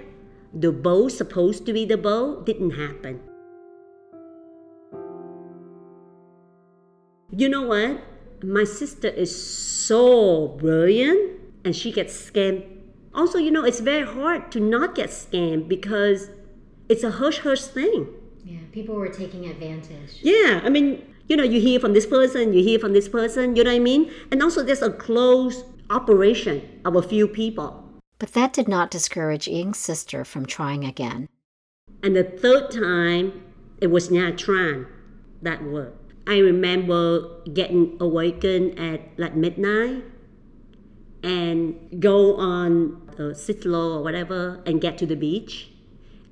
the 0.52 0.72
boat 0.72 1.12
supposed 1.12 1.66
to 1.66 1.72
be 1.72 1.84
the 1.84 1.96
boat 1.96 2.46
didn't 2.46 2.70
happen. 2.72 3.20
You 7.30 7.48
know 7.48 7.62
what? 7.62 8.00
My 8.44 8.64
sister 8.64 9.08
is 9.08 9.34
so 9.34 10.48
brilliant 10.48 11.40
and 11.64 11.74
she 11.74 11.90
gets 11.90 12.14
scammed. 12.30 12.64
Also, 13.14 13.38
you 13.38 13.50
know, 13.50 13.64
it's 13.64 13.80
very 13.80 14.06
hard 14.06 14.52
to 14.52 14.60
not 14.60 14.94
get 14.94 15.10
scammed 15.10 15.68
because 15.68 16.30
it's 16.88 17.04
a 17.04 17.12
hush 17.12 17.38
hush 17.38 17.62
thing. 17.62 18.08
Yeah, 18.44 18.58
people 18.72 18.96
were 18.96 19.08
taking 19.08 19.46
advantage. 19.46 20.18
Yeah, 20.20 20.60
I 20.62 20.68
mean, 20.68 21.02
you 21.28 21.36
know, 21.36 21.44
you 21.44 21.60
hear 21.60 21.80
from 21.80 21.94
this 21.94 22.06
person, 22.06 22.52
you 22.52 22.62
hear 22.62 22.78
from 22.78 22.92
this 22.92 23.08
person, 23.08 23.56
you 23.56 23.64
know 23.64 23.70
what 23.70 23.76
I 23.76 23.80
mean? 23.80 24.10
And 24.30 24.42
also, 24.42 24.62
there's 24.62 24.82
a 24.82 24.90
close 24.92 25.64
operation 25.88 26.80
of 26.84 26.96
a 26.96 27.02
few 27.02 27.26
people. 27.26 27.82
But 28.18 28.32
that 28.32 28.52
did 28.52 28.68
not 28.68 28.90
discourage 28.90 29.48
Yen's 29.48 29.78
sister 29.78 30.24
from 30.24 30.44
trying 30.44 30.84
again. 30.84 31.28
And 32.02 32.14
the 32.14 32.24
third 32.24 32.70
time, 32.70 33.42
it 33.80 33.86
was 33.86 34.08
Nha 34.08 34.32
Trang 34.32 34.86
that 35.40 35.62
worked. 35.62 36.03
I 36.26 36.38
remember 36.38 37.40
getting 37.52 37.96
awakened 38.00 38.78
at 38.78 39.00
like 39.18 39.36
midnight 39.36 40.04
and 41.22 42.00
go 42.00 42.36
on 42.36 43.02
uh, 43.14 43.34
Sitlo 43.34 43.96
or 43.96 44.02
whatever 44.02 44.62
and 44.66 44.80
get 44.80 44.98
to 44.98 45.06
the 45.06 45.16
beach. 45.16 45.70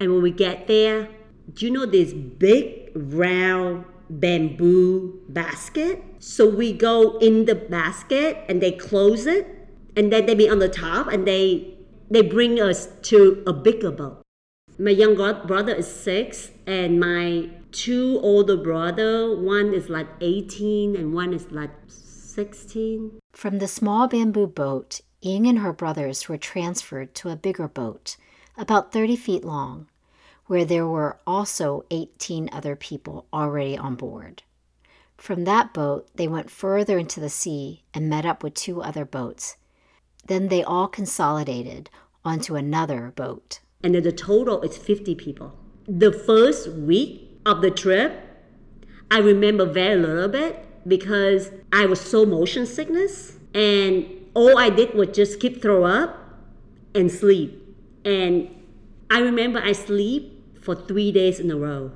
And 0.00 0.12
when 0.12 0.22
we 0.22 0.30
get 0.30 0.66
there, 0.66 1.08
do 1.54 1.66
you 1.66 1.72
know 1.72 1.86
this 1.86 2.12
big 2.12 2.90
round 2.94 3.84
bamboo 4.08 5.20
basket? 5.28 6.02
So 6.18 6.48
we 6.48 6.72
go 6.72 7.18
in 7.18 7.44
the 7.44 7.54
basket 7.54 8.44
and 8.48 8.62
they 8.62 8.72
close 8.72 9.26
it 9.26 9.46
and 9.96 10.12
then 10.12 10.26
they 10.26 10.34
be 10.34 10.48
on 10.48 10.58
the 10.58 10.68
top 10.68 11.08
and 11.08 11.26
they 11.26 11.74
they 12.10 12.22
bring 12.22 12.60
us 12.60 12.88
to 13.02 13.42
a 13.46 13.52
bigger 13.52 13.90
boat. 13.90 14.22
My 14.78 14.90
young 14.90 15.14
brother 15.14 15.74
is 15.74 15.86
six 15.86 16.50
and 16.66 17.00
my 17.00 17.48
two 17.72 18.20
older 18.22 18.56
brother, 18.56 19.36
one 19.36 19.74
is 19.74 19.88
like 19.88 20.08
18 20.20 20.94
and 20.94 21.12
one 21.12 21.32
is 21.32 21.50
like 21.50 21.70
16. 21.88 23.18
From 23.32 23.58
the 23.58 23.68
small 23.68 24.08
bamboo 24.08 24.46
boat, 24.46 25.00
Yen 25.20 25.46
and 25.46 25.58
her 25.60 25.72
brothers 25.72 26.28
were 26.28 26.38
transferred 26.38 27.14
to 27.14 27.28
a 27.28 27.36
bigger 27.36 27.68
boat, 27.68 28.16
about 28.56 28.92
30 28.92 29.16
feet 29.16 29.44
long, 29.44 29.86
where 30.46 30.64
there 30.64 30.86
were 30.86 31.18
also 31.26 31.84
18 31.90 32.50
other 32.52 32.76
people 32.76 33.26
already 33.32 33.76
on 33.78 33.94
board. 33.94 34.42
From 35.16 35.44
that 35.44 35.72
boat, 35.72 36.08
they 36.16 36.26
went 36.26 36.50
further 36.50 36.98
into 36.98 37.20
the 37.20 37.30
sea 37.30 37.84
and 37.94 38.08
met 38.08 38.26
up 38.26 38.42
with 38.42 38.54
two 38.54 38.82
other 38.82 39.04
boats. 39.04 39.56
Then 40.26 40.48
they 40.48 40.64
all 40.64 40.88
consolidated 40.88 41.90
onto 42.24 42.56
another 42.56 43.12
boat. 43.14 43.60
And 43.84 43.94
the 43.94 44.10
total 44.12 44.62
is 44.62 44.76
50 44.76 45.14
people. 45.14 45.56
The 45.86 46.12
first 46.12 46.68
week, 46.68 47.21
of 47.44 47.60
the 47.62 47.70
trip, 47.70 48.12
I 49.10 49.18
remember 49.18 49.66
very 49.66 50.00
little 50.00 50.28
bit 50.28 50.64
because 50.86 51.50
I 51.72 51.86
was 51.86 52.00
so 52.00 52.24
motion 52.24 52.66
sickness 52.66 53.36
and 53.54 54.06
all 54.34 54.58
I 54.58 54.70
did 54.70 54.94
was 54.94 55.08
just 55.08 55.40
keep 55.40 55.60
throw 55.60 55.84
up 55.84 56.18
and 56.94 57.10
sleep. 57.10 57.58
And 58.04 58.48
I 59.10 59.18
remember 59.18 59.60
I 59.62 59.72
sleep 59.72 60.58
for 60.60 60.74
three 60.74 61.12
days 61.12 61.40
in 61.40 61.50
a 61.50 61.56
row. 61.56 61.92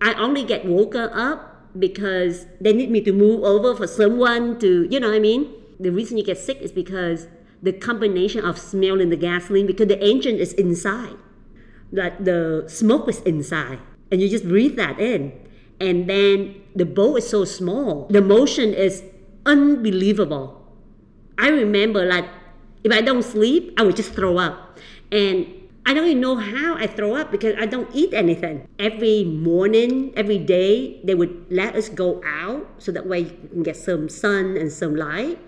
I 0.00 0.14
only 0.14 0.44
get 0.44 0.64
woken 0.64 1.10
up 1.10 1.78
because 1.78 2.46
they 2.60 2.72
need 2.72 2.90
me 2.90 3.00
to 3.02 3.12
move 3.12 3.42
over 3.44 3.74
for 3.74 3.86
someone 3.86 4.58
to, 4.60 4.88
you 4.90 5.00
know 5.00 5.08
what 5.08 5.16
I 5.16 5.20
mean? 5.20 5.52
The 5.78 5.90
reason 5.90 6.16
you 6.16 6.24
get 6.24 6.38
sick 6.38 6.58
is 6.60 6.72
because 6.72 7.28
the 7.62 7.72
combination 7.72 8.44
of 8.44 8.58
smelling 8.58 9.10
the 9.10 9.16
gasoline 9.16 9.66
because 9.66 9.88
the 9.88 10.02
engine 10.02 10.36
is 10.36 10.52
inside. 10.54 11.16
Like 11.92 12.24
the 12.24 12.64
smoke 12.68 13.08
is 13.08 13.20
inside 13.20 13.80
and 14.10 14.20
you 14.20 14.28
just 14.28 14.46
breathe 14.48 14.76
that 14.76 14.98
in. 15.00 15.32
And 15.80 16.08
then 16.08 16.62
the 16.74 16.84
boat 16.84 17.16
is 17.16 17.28
so 17.28 17.44
small, 17.44 18.06
the 18.10 18.22
motion 18.22 18.74
is 18.74 19.02
unbelievable. 19.46 20.54
I 21.38 21.48
remember 21.48 22.04
like 22.04 22.26
if 22.84 22.92
I 22.92 23.00
don't 23.00 23.22
sleep, 23.22 23.74
I 23.78 23.82
would 23.82 23.96
just 23.96 24.14
throw 24.14 24.38
up. 24.38 24.78
And 25.10 25.46
I 25.86 25.94
don't 25.94 26.04
even 26.04 26.20
know 26.20 26.36
how 26.36 26.76
I 26.76 26.86
throw 26.86 27.16
up 27.16 27.30
because 27.30 27.54
I 27.58 27.64
don't 27.64 27.88
eat 27.94 28.12
anything. 28.12 28.68
Every 28.78 29.24
morning, 29.24 30.12
every 30.16 30.38
day, 30.38 31.00
they 31.02 31.14
would 31.14 31.46
let 31.50 31.74
us 31.74 31.88
go 31.88 32.20
out 32.26 32.68
so 32.76 32.92
that 32.92 33.06
way 33.06 33.20
you 33.20 33.48
can 33.50 33.62
get 33.62 33.76
some 33.76 34.08
sun 34.08 34.56
and 34.56 34.70
some 34.70 34.94
light. 34.94 35.38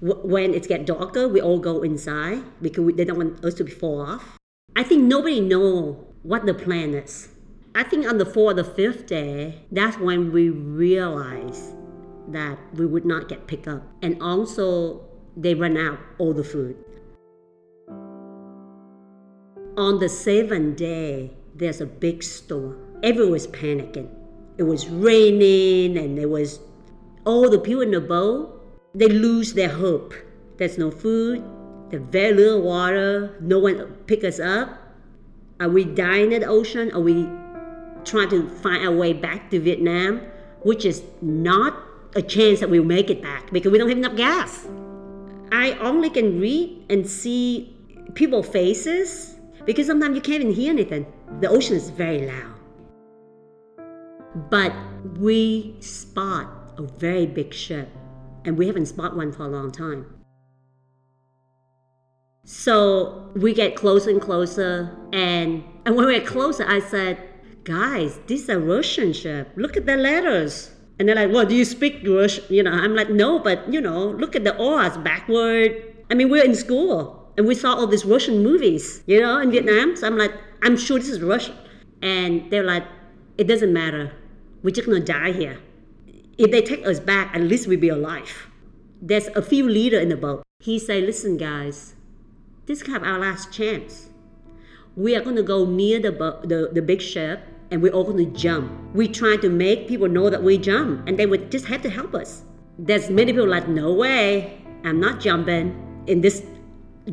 When 0.00 0.54
it 0.54 0.68
gets 0.68 0.84
darker, 0.84 1.26
we 1.26 1.40
all 1.40 1.58
go 1.58 1.82
inside 1.82 2.44
because 2.62 2.94
they 2.94 3.04
don't 3.04 3.18
want 3.18 3.44
us 3.44 3.54
to 3.54 3.64
be 3.64 3.72
fall 3.72 4.00
off. 4.00 4.38
I 4.76 4.84
think 4.84 5.02
nobody 5.02 5.40
know 5.40 6.06
what 6.22 6.46
the 6.46 6.54
plan 6.54 6.94
is. 6.94 7.33
I 7.76 7.82
think 7.82 8.06
on 8.06 8.18
the 8.18 8.26
fourth 8.26 8.58
or 8.58 8.62
the 8.62 8.64
fifth 8.64 9.06
day, 9.06 9.64
that's 9.72 9.98
when 9.98 10.30
we 10.30 10.48
realized 10.48 11.74
that 12.28 12.56
we 12.74 12.86
would 12.86 13.04
not 13.04 13.28
get 13.28 13.48
picked 13.48 13.66
up. 13.66 13.82
And 14.00 14.22
also, 14.22 15.00
they 15.36 15.54
ran 15.54 15.76
out 15.76 15.98
all 16.18 16.32
the 16.32 16.44
food. 16.44 16.76
On 19.76 19.98
the 19.98 20.08
seventh 20.08 20.76
day, 20.76 21.32
there's 21.52 21.80
a 21.80 21.86
big 21.86 22.22
storm. 22.22 22.78
Everyone 23.02 23.32
was 23.32 23.48
panicking. 23.48 24.08
It 24.56 24.62
was 24.62 24.88
raining 24.88 25.98
and 25.98 26.16
there 26.16 26.28
was 26.28 26.60
all 27.26 27.50
the 27.50 27.58
people 27.58 27.82
in 27.82 27.90
the 27.90 28.00
boat, 28.00 28.62
they 28.94 29.08
lose 29.08 29.54
their 29.54 29.68
hope. 29.68 30.14
There's 30.58 30.78
no 30.78 30.92
food, 30.92 31.42
there's 31.90 32.04
very 32.04 32.34
little 32.34 32.62
water, 32.62 33.36
no 33.40 33.58
one 33.58 33.96
pick 34.06 34.22
us 34.22 34.38
up. 34.38 34.78
Are 35.58 35.68
we 35.68 35.84
dying 35.84 36.30
in 36.30 36.42
the 36.42 36.46
ocean? 36.46 36.92
Are 36.92 37.00
we 37.00 37.28
trying 38.04 38.30
to 38.30 38.48
find 38.48 38.86
our 38.86 38.94
way 38.94 39.12
back 39.12 39.50
to 39.50 39.60
Vietnam, 39.60 40.20
which 40.62 40.84
is 40.84 41.02
not 41.20 41.76
a 42.14 42.22
chance 42.22 42.60
that 42.60 42.70
we'll 42.70 42.84
make 42.84 43.10
it 43.10 43.22
back 43.22 43.50
because 43.50 43.72
we 43.72 43.78
don't 43.78 43.88
have 43.88 43.98
enough 43.98 44.16
gas. 44.16 44.66
I 45.52 45.72
only 45.80 46.10
can 46.10 46.40
read 46.40 46.86
and 46.90 47.06
see 47.06 47.76
people's 48.14 48.48
faces 48.48 49.36
because 49.64 49.86
sometimes 49.86 50.14
you 50.14 50.20
can't 50.20 50.42
even 50.42 50.54
hear 50.54 50.70
anything. 50.70 51.06
The 51.40 51.48
ocean 51.48 51.76
is 51.76 51.90
very 51.90 52.26
loud. 52.26 52.54
But 54.50 54.72
we 55.18 55.76
spot 55.80 56.48
a 56.76 56.82
very 56.82 57.26
big 57.26 57.54
ship, 57.54 57.88
and 58.44 58.58
we 58.58 58.66
haven't 58.66 58.86
spot 58.86 59.16
one 59.16 59.32
for 59.32 59.44
a 59.44 59.48
long 59.48 59.70
time. 59.70 60.06
So 62.44 63.30
we 63.36 63.54
get 63.54 63.76
closer 63.76 64.10
and 64.10 64.20
closer, 64.20 64.96
and, 65.12 65.62
and 65.86 65.96
when 65.96 66.06
we 66.06 66.18
get 66.18 66.26
closer, 66.26 66.64
I 66.68 66.80
said, 66.80 67.22
guys, 67.64 68.20
this 68.26 68.42
is 68.42 68.48
a 68.50 68.60
Russian 68.60 69.12
ship. 69.12 69.50
Look 69.56 69.76
at 69.76 69.86
the 69.86 69.96
letters. 69.96 70.70
And 70.98 71.08
they're 71.08 71.16
like, 71.16 71.32
well, 71.32 71.44
do 71.44 71.54
you 71.54 71.64
speak 71.64 72.02
Russian? 72.06 72.44
You 72.48 72.62
know, 72.62 72.70
I'm 72.70 72.94
like, 72.94 73.10
no, 73.10 73.38
but 73.38 73.72
you 73.72 73.80
know, 73.80 74.08
look 74.08 74.36
at 74.36 74.44
the 74.44 74.56
O's 74.56 74.96
backward. 74.98 75.82
I 76.10 76.14
mean, 76.14 76.30
we're 76.30 76.44
in 76.44 76.54
school 76.54 77.32
and 77.36 77.46
we 77.46 77.54
saw 77.54 77.74
all 77.74 77.86
these 77.86 78.04
Russian 78.04 78.44
movies, 78.44 79.02
you 79.06 79.20
know, 79.20 79.40
in 79.40 79.50
Vietnam. 79.50 79.96
So 79.96 80.06
I'm 80.06 80.16
like, 80.16 80.32
I'm 80.62 80.76
sure 80.76 80.98
this 80.98 81.08
is 81.08 81.20
Russian. 81.20 81.56
And 82.02 82.50
they're 82.50 82.64
like, 82.64 82.84
it 83.38 83.44
doesn't 83.44 83.72
matter. 83.72 84.12
We're 84.62 84.70
just 84.70 84.86
gonna 84.86 85.00
die 85.00 85.32
here. 85.32 85.58
If 86.38 86.50
they 86.50 86.62
take 86.62 86.86
us 86.86 87.00
back, 87.00 87.34
at 87.34 87.40
least 87.40 87.66
we'll 87.66 87.80
be 87.80 87.88
alive. 87.88 88.48
There's 89.00 89.28
a 89.28 89.42
few 89.42 89.68
leader 89.68 89.98
in 89.98 90.10
the 90.10 90.16
boat. 90.16 90.42
He 90.60 90.78
said, 90.78 91.04
listen 91.04 91.36
guys, 91.36 91.94
this 92.66 92.78
is 92.78 92.84
kind 92.84 92.96
of 92.96 93.02
our 93.02 93.18
last 93.18 93.52
chance. 93.52 94.10
We 94.96 95.16
are 95.16 95.20
gonna 95.22 95.42
go 95.42 95.66
near 95.66 95.98
the, 95.98 96.12
the, 96.12 96.70
the 96.72 96.82
big 96.82 97.00
ship 97.00 97.40
and 97.74 97.82
we're 97.82 97.92
all 97.92 98.04
gonna 98.04 98.24
jump. 98.26 98.70
We 98.94 99.08
try 99.08 99.36
to 99.38 99.48
make 99.48 99.88
people 99.88 100.08
know 100.08 100.30
that 100.30 100.40
we 100.40 100.58
jump 100.58 101.08
and 101.08 101.18
they 101.18 101.26
would 101.26 101.50
just 101.50 101.66
have 101.66 101.82
to 101.82 101.90
help 101.90 102.14
us. 102.14 102.44
There's 102.78 103.10
many 103.10 103.32
people 103.32 103.48
like, 103.48 103.66
no 103.66 103.92
way, 103.92 104.62
I'm 104.84 105.00
not 105.00 105.18
jumping 105.18 105.74
in 106.06 106.20
this 106.20 106.46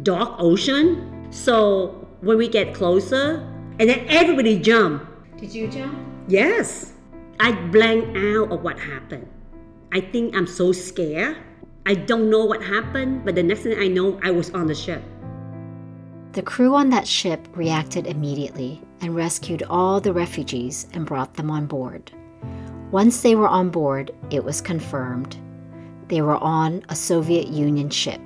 dark 0.04 0.36
ocean. 0.38 1.26
So 1.32 2.08
when 2.22 2.38
we 2.38 2.48
get 2.48 2.76
closer, 2.76 3.42
and 3.80 3.90
then 3.90 4.06
everybody 4.08 4.60
jump. 4.60 5.10
Did 5.40 5.52
you 5.52 5.68
jump? 5.68 5.98
Yes. 6.28 6.94
I 7.40 7.54
blank 7.54 8.16
out 8.16 8.52
of 8.52 8.62
what 8.62 8.80
happened. 8.80 9.28
I 9.92 10.00
think 10.00 10.36
I'm 10.36 10.46
so 10.46 10.72
scared. 10.72 11.38
I 11.88 11.96
don't 11.96 12.30
know 12.30 12.46
what 12.46 12.62
happened, 12.62 13.26
but 13.26 13.34
the 13.34 13.42
next 13.42 13.62
thing 13.62 13.80
I 13.80 13.88
know, 13.88 14.20
I 14.22 14.30
was 14.30 14.52
on 14.52 14.68
the 14.68 14.76
ship. 14.76 15.02
The 16.34 16.42
crew 16.42 16.76
on 16.76 16.90
that 16.92 17.08
ship 17.08 17.46
reacted 17.56 18.08
immediately 18.08 18.82
and 19.02 19.14
rescued 19.14 19.64
all 19.64 20.00
the 20.00 20.14
refugees 20.14 20.88
and 20.94 21.06
brought 21.06 21.34
them 21.34 21.52
on 21.52 21.66
board. 21.66 22.12
Once 22.92 23.22
they 23.22 23.36
were 23.36 23.50
on 23.50 23.70
board, 23.70 24.12
it 24.30 24.44
was 24.44 24.62
confirmed. 24.62 25.36
They 26.08 26.22
were 26.22 26.38
on 26.38 26.84
a 26.88 26.96
Soviet 26.96 27.48
Union 27.48 27.90
ship. 27.90 28.22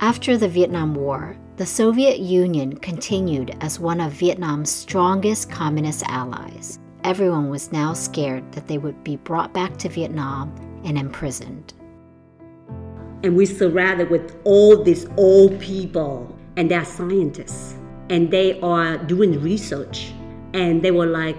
After 0.00 0.36
the 0.36 0.48
Vietnam 0.48 0.94
War, 0.94 1.36
the 1.56 1.66
Soviet 1.66 2.18
Union 2.18 2.76
continued 2.76 3.56
as 3.60 3.80
one 3.80 4.00
of 4.00 4.12
Vietnam's 4.12 4.70
strongest 4.70 5.50
communist 5.50 6.04
allies. 6.08 6.78
Everyone 7.04 7.50
was 7.50 7.72
now 7.72 7.92
scared 7.92 8.50
that 8.52 8.66
they 8.66 8.78
would 8.78 9.02
be 9.04 9.16
brought 9.16 9.52
back 9.52 9.76
to 9.78 9.88
Vietnam 9.88 10.54
and 10.84 10.98
imprisoned. 10.98 11.74
And 13.24 13.36
we 13.36 13.46
surrounded 13.46 14.10
with 14.10 14.36
all 14.44 14.82
these 14.82 15.08
old 15.16 15.58
people, 15.58 16.37
and 16.58 16.68
they're 16.68 16.84
scientists, 16.84 17.76
and 18.10 18.32
they 18.32 18.60
are 18.60 18.98
doing 18.98 19.40
research. 19.40 20.12
And 20.54 20.82
they 20.82 20.90
were 20.90 21.06
like, 21.06 21.36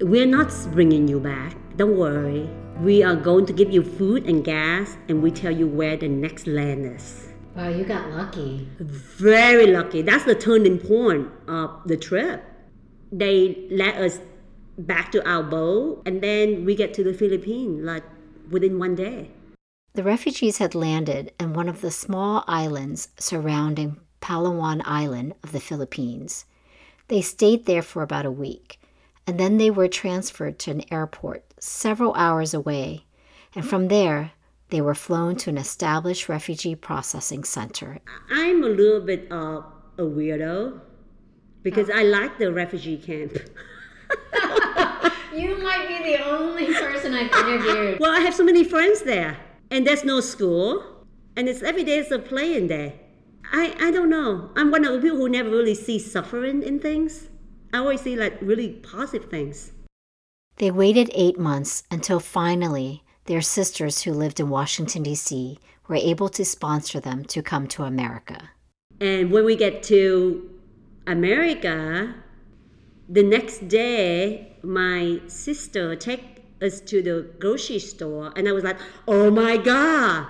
We're 0.00 0.26
not 0.26 0.50
bringing 0.72 1.06
you 1.06 1.20
back, 1.20 1.54
don't 1.76 1.98
worry. 1.98 2.48
We 2.80 3.02
are 3.04 3.14
going 3.14 3.44
to 3.46 3.52
give 3.52 3.70
you 3.70 3.84
food 3.84 4.26
and 4.26 4.42
gas, 4.42 4.96
and 5.08 5.22
we 5.22 5.30
tell 5.30 5.52
you 5.52 5.68
where 5.68 5.96
the 5.98 6.08
next 6.08 6.46
land 6.46 6.86
is. 6.86 7.28
Wow, 7.54 7.68
you 7.68 7.84
got 7.84 8.10
lucky. 8.10 8.66
Very 8.80 9.66
lucky. 9.66 10.02
That's 10.02 10.24
the 10.24 10.34
turning 10.34 10.78
point 10.78 11.30
of 11.46 11.82
the 11.84 11.96
trip. 11.96 12.42
They 13.12 13.68
let 13.70 13.96
us 13.96 14.18
back 14.78 15.12
to 15.12 15.28
our 15.28 15.42
boat, 15.42 16.02
and 16.06 16.22
then 16.22 16.64
we 16.64 16.74
get 16.74 16.94
to 16.94 17.04
the 17.04 17.12
Philippines 17.12 17.84
like 17.84 18.02
within 18.50 18.78
one 18.78 18.94
day. 18.94 19.30
The 19.92 20.02
refugees 20.02 20.58
had 20.58 20.74
landed 20.74 21.32
in 21.38 21.52
one 21.52 21.68
of 21.68 21.82
the 21.82 21.92
small 21.92 22.42
islands 22.48 23.10
surrounding 23.18 24.00
Palawan 24.24 24.80
Island 24.86 25.34
of 25.42 25.52
the 25.52 25.60
Philippines. 25.60 26.46
They 27.08 27.20
stayed 27.20 27.66
there 27.66 27.82
for 27.82 28.02
about 28.02 28.24
a 28.24 28.30
week, 28.30 28.80
and 29.26 29.38
then 29.38 29.58
they 29.58 29.70
were 29.70 29.86
transferred 29.86 30.58
to 30.60 30.70
an 30.70 30.82
airport 30.90 31.44
several 31.58 32.14
hours 32.14 32.54
away, 32.54 33.04
and 33.54 33.66
from 33.66 33.88
there 33.88 34.32
they 34.70 34.80
were 34.80 34.94
flown 34.94 35.36
to 35.36 35.50
an 35.50 35.58
established 35.58 36.30
refugee 36.30 36.74
processing 36.74 37.44
center. 37.44 37.98
I'm 38.30 38.64
a 38.64 38.68
little 38.68 39.02
bit 39.02 39.30
of 39.30 39.66
a 39.98 40.02
weirdo 40.04 40.80
because 41.62 41.90
I 41.90 42.04
like 42.04 42.38
the 42.38 42.50
refugee 42.50 42.96
camp. 42.96 43.32
you 45.34 45.58
might 45.62 45.86
be 45.86 46.16
the 46.16 46.24
only 46.24 46.72
person 46.72 47.12
I've 47.12 47.30
interviewed. 47.30 48.00
well, 48.00 48.16
I 48.16 48.20
have 48.20 48.34
so 48.34 48.42
many 48.42 48.64
friends 48.64 49.02
there, 49.02 49.36
and 49.70 49.86
there's 49.86 50.02
no 50.02 50.20
school, 50.20 50.82
and 51.36 51.46
it's 51.46 51.62
every 51.62 51.84
day 51.84 51.98
is 51.98 52.10
a 52.10 52.18
playing 52.18 52.68
day. 52.68 53.03
I, 53.52 53.74
I 53.80 53.90
don't 53.90 54.10
know. 54.10 54.50
I'm 54.56 54.70
one 54.70 54.84
of 54.84 54.92
the 54.92 55.00
people 55.00 55.18
who 55.18 55.28
never 55.28 55.50
really 55.50 55.74
see 55.74 55.98
suffering 55.98 56.62
in 56.62 56.80
things. 56.80 57.28
I 57.72 57.78
always 57.78 58.02
see 58.02 58.16
like 58.16 58.38
really 58.40 58.70
positive 58.70 59.30
things. 59.30 59.72
They 60.56 60.70
waited 60.70 61.10
eight 61.14 61.38
months 61.38 61.82
until 61.90 62.20
finally 62.20 63.02
their 63.24 63.42
sisters 63.42 64.02
who 64.02 64.12
lived 64.12 64.38
in 64.38 64.48
Washington, 64.48 65.02
D.C., 65.02 65.58
were 65.88 65.96
able 65.96 66.28
to 66.30 66.44
sponsor 66.44 67.00
them 67.00 67.24
to 67.24 67.42
come 67.42 67.66
to 67.68 67.82
America. 67.82 68.50
And 69.00 69.30
when 69.30 69.44
we 69.44 69.56
get 69.56 69.82
to 69.84 70.50
America, 71.06 72.14
the 73.08 73.22
next 73.22 73.68
day, 73.68 74.56
my 74.62 75.20
sister 75.26 75.96
take 75.96 76.44
us 76.62 76.80
to 76.80 77.02
the 77.02 77.28
grocery 77.38 77.78
store, 77.78 78.32
and 78.36 78.48
I 78.48 78.52
was 78.52 78.64
like, 78.64 78.78
"Oh 79.06 79.30
my 79.30 79.56
god, 79.56 80.28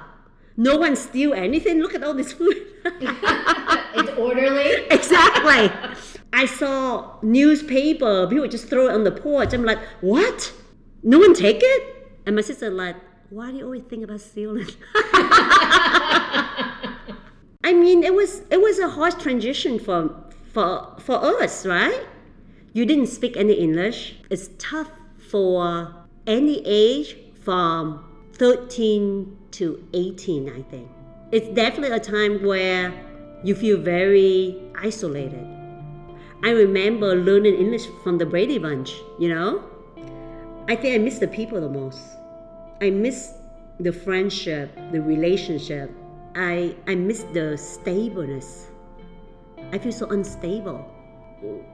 no 0.56 0.76
one 0.76 0.96
steal 0.96 1.34
anything! 1.34 1.80
Look 1.80 1.94
at 1.94 2.02
all 2.02 2.14
this 2.14 2.32
food." 2.32 2.73
it's 3.96 4.10
orderly. 4.18 4.86
Exactly. 4.90 5.70
I 6.32 6.46
saw 6.46 7.16
newspaper. 7.22 8.26
People 8.28 8.48
just 8.48 8.68
throw 8.68 8.88
it 8.88 8.92
on 8.92 9.04
the 9.04 9.12
porch. 9.12 9.52
I'm 9.52 9.64
like, 9.64 9.78
"What? 10.00 10.52
No 11.02 11.18
one 11.18 11.34
take 11.34 11.60
it?" 11.62 11.94
And 12.26 12.36
my 12.36 12.42
sister 12.42 12.70
like, 12.70 12.96
why 13.30 13.50
do 13.50 13.56
you 13.58 13.64
always 13.64 13.82
think 13.82 14.04
about 14.04 14.20
stealing? 14.20 14.68
I 17.64 17.72
mean, 17.72 18.04
it 18.04 18.14
was 18.14 18.42
it 18.50 18.60
was 18.60 18.78
a 18.78 18.88
harsh 18.88 19.14
transition 19.14 19.78
for 19.78 20.14
for 20.52 20.94
for 21.00 21.16
us, 21.42 21.66
right? 21.66 22.06
You 22.72 22.86
didn't 22.86 23.08
speak 23.08 23.36
any 23.36 23.54
English. 23.54 24.16
It's 24.30 24.50
tough 24.58 24.90
for 25.18 25.94
any 26.26 26.62
age 26.64 27.16
from 27.42 28.04
13 28.34 29.36
to 29.52 29.88
18, 29.92 30.48
I 30.48 30.62
think. 30.62 30.88
It's 31.34 31.48
definitely 31.48 31.96
a 31.96 31.98
time 31.98 32.44
where 32.44 32.94
you 33.42 33.56
feel 33.56 33.76
very 33.76 34.70
isolated. 34.80 35.44
I 36.44 36.50
remember 36.50 37.16
learning 37.16 37.56
English 37.56 37.88
from 38.04 38.18
the 38.18 38.24
Brady 38.24 38.56
Bunch, 38.56 38.94
you 39.18 39.34
know? 39.34 39.64
I 40.68 40.76
think 40.76 40.94
I 40.94 40.98
miss 40.98 41.18
the 41.18 41.26
people 41.26 41.60
the 41.60 41.68
most. 41.68 41.98
I 42.80 42.90
miss 42.90 43.34
the 43.80 43.90
friendship, 43.92 44.78
the 44.92 45.02
relationship. 45.02 45.90
I, 46.36 46.76
I 46.86 46.94
miss 46.94 47.24
the 47.32 47.58
stableness. 47.58 48.68
I 49.72 49.78
feel 49.78 49.90
so 49.90 50.06
unstable. 50.10 50.86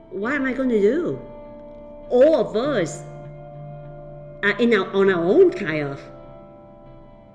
What 0.08 0.32
am 0.32 0.46
I 0.46 0.54
going 0.54 0.70
to 0.70 0.80
do? 0.80 1.20
All 2.08 2.36
of 2.36 2.56
us 2.56 3.02
are 4.42 4.56
in 4.58 4.72
our, 4.72 4.90
on 4.94 5.10
our 5.10 5.22
own, 5.22 5.52
kind 5.52 5.82
of. 5.82 6.00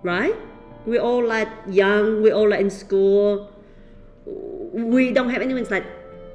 Right? 0.01 0.35
We're 0.86 1.02
all 1.02 1.26
like 1.26 1.50
young, 1.67 2.21
we're 2.21 2.34
all 2.34 2.50
like 2.50 2.60
in 2.60 2.69
school. 2.69 3.52
We 4.26 5.12
don't 5.12 5.30
have 5.30 5.41
anyone 5.41 5.65
like, 5.69 5.86